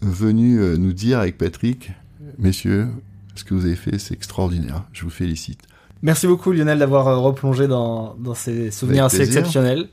[0.00, 1.92] venu nous dire avec Patrick,
[2.38, 2.88] messieurs,
[3.34, 4.84] ce que vous avez fait, c'est extraordinaire.
[4.92, 5.60] Je vous félicite.
[6.02, 9.88] Merci beaucoup Lionel d'avoir replongé dans, dans ces souvenirs assez exceptionnels.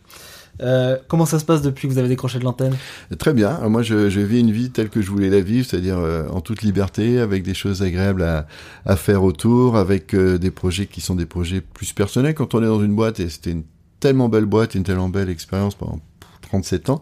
[0.61, 2.75] Euh, comment ça se passe depuis que vous avez décroché de l'antenne?
[3.19, 3.59] Très bien.
[3.67, 6.41] Moi, je, je, vis une vie telle que je voulais la vivre, c'est-à-dire euh, en
[6.41, 8.47] toute liberté, avec des choses agréables à,
[8.85, 12.33] à faire autour, avec euh, des projets qui sont des projets plus personnels.
[12.33, 13.63] Quand on est dans une boîte, et c'était une
[13.99, 15.99] tellement belle boîte, une tellement belle expérience pendant
[16.47, 17.01] 37 ans,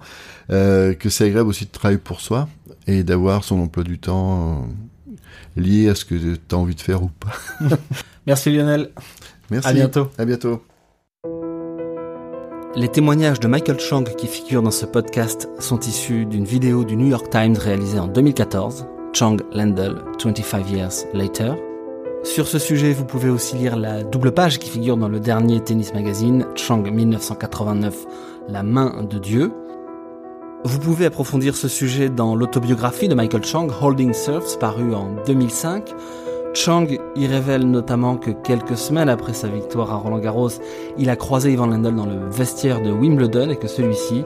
[0.49, 2.47] que c'est agréable aussi de travailler pour soi
[2.87, 4.67] et d'avoir son emploi du temps
[5.55, 7.33] lié à ce que tu as envie de faire ou pas.
[8.27, 8.91] Merci Lionel.
[9.49, 9.67] Merci.
[9.67, 10.09] À bientôt.
[10.17, 10.61] À bientôt.
[12.75, 16.97] Les témoignages de Michael Chang qui figurent dans ce podcast sont issus d'une vidéo du
[16.97, 21.53] New York Times réalisée en 2014, Chang Landell, 25 Years Later.
[22.23, 25.63] Sur ce sujet, vous pouvez aussi lire la double page qui figure dans le dernier
[25.63, 27.95] tennis magazine, Chang 1989,
[28.47, 29.51] La main de Dieu.
[30.63, 35.93] Vous pouvez approfondir ce sujet dans l'autobiographie de Michael Chang, Holding Serves, paru en 2005,
[36.55, 40.49] Chang y révèle notamment que quelques semaines après sa victoire à Roland Garros,
[40.97, 44.23] il a croisé Ivan Lendl dans le vestiaire de Wimbledon et que celui-ci,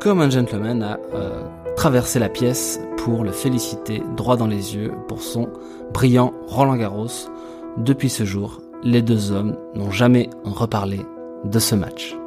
[0.00, 1.44] comme un gentleman, a euh,
[1.76, 5.48] traversé la pièce pour le féliciter droit dans les yeux pour son
[5.94, 7.28] brillant Roland Garros.
[7.76, 11.00] Depuis ce jour, les deux hommes n'ont jamais reparlé
[11.44, 12.19] de ce match.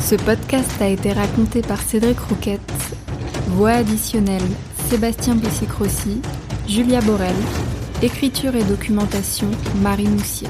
[0.00, 2.60] Ce podcast a été raconté par Cédric Rouquette.
[3.48, 4.42] Voix additionnelle
[4.88, 6.20] Sébastien Bessicrossi,
[6.66, 7.34] Julia Borel,
[8.02, 9.48] écriture et documentation
[9.82, 10.48] Marie Moussier.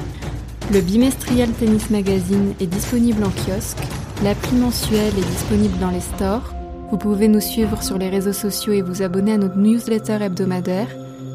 [0.73, 3.77] Le bimestriel Tennis Magazine est disponible en kiosque,
[4.23, 6.53] l'appli mensuelle est disponible dans les stores.
[6.89, 10.87] Vous pouvez nous suivre sur les réseaux sociaux et vous abonner à notre newsletter hebdomadaire.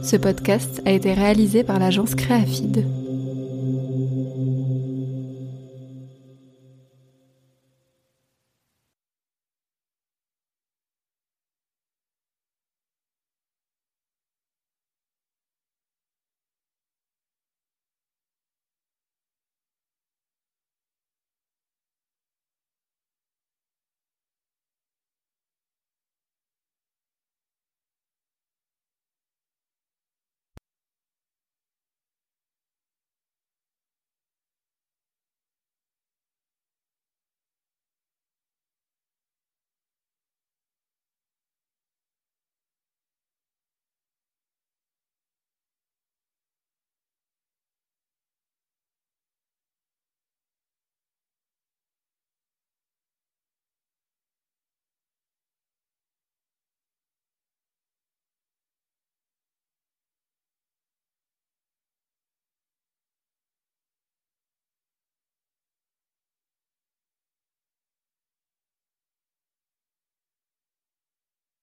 [0.02, 2.86] Ce podcast a été réalisé par l'agence Créafide.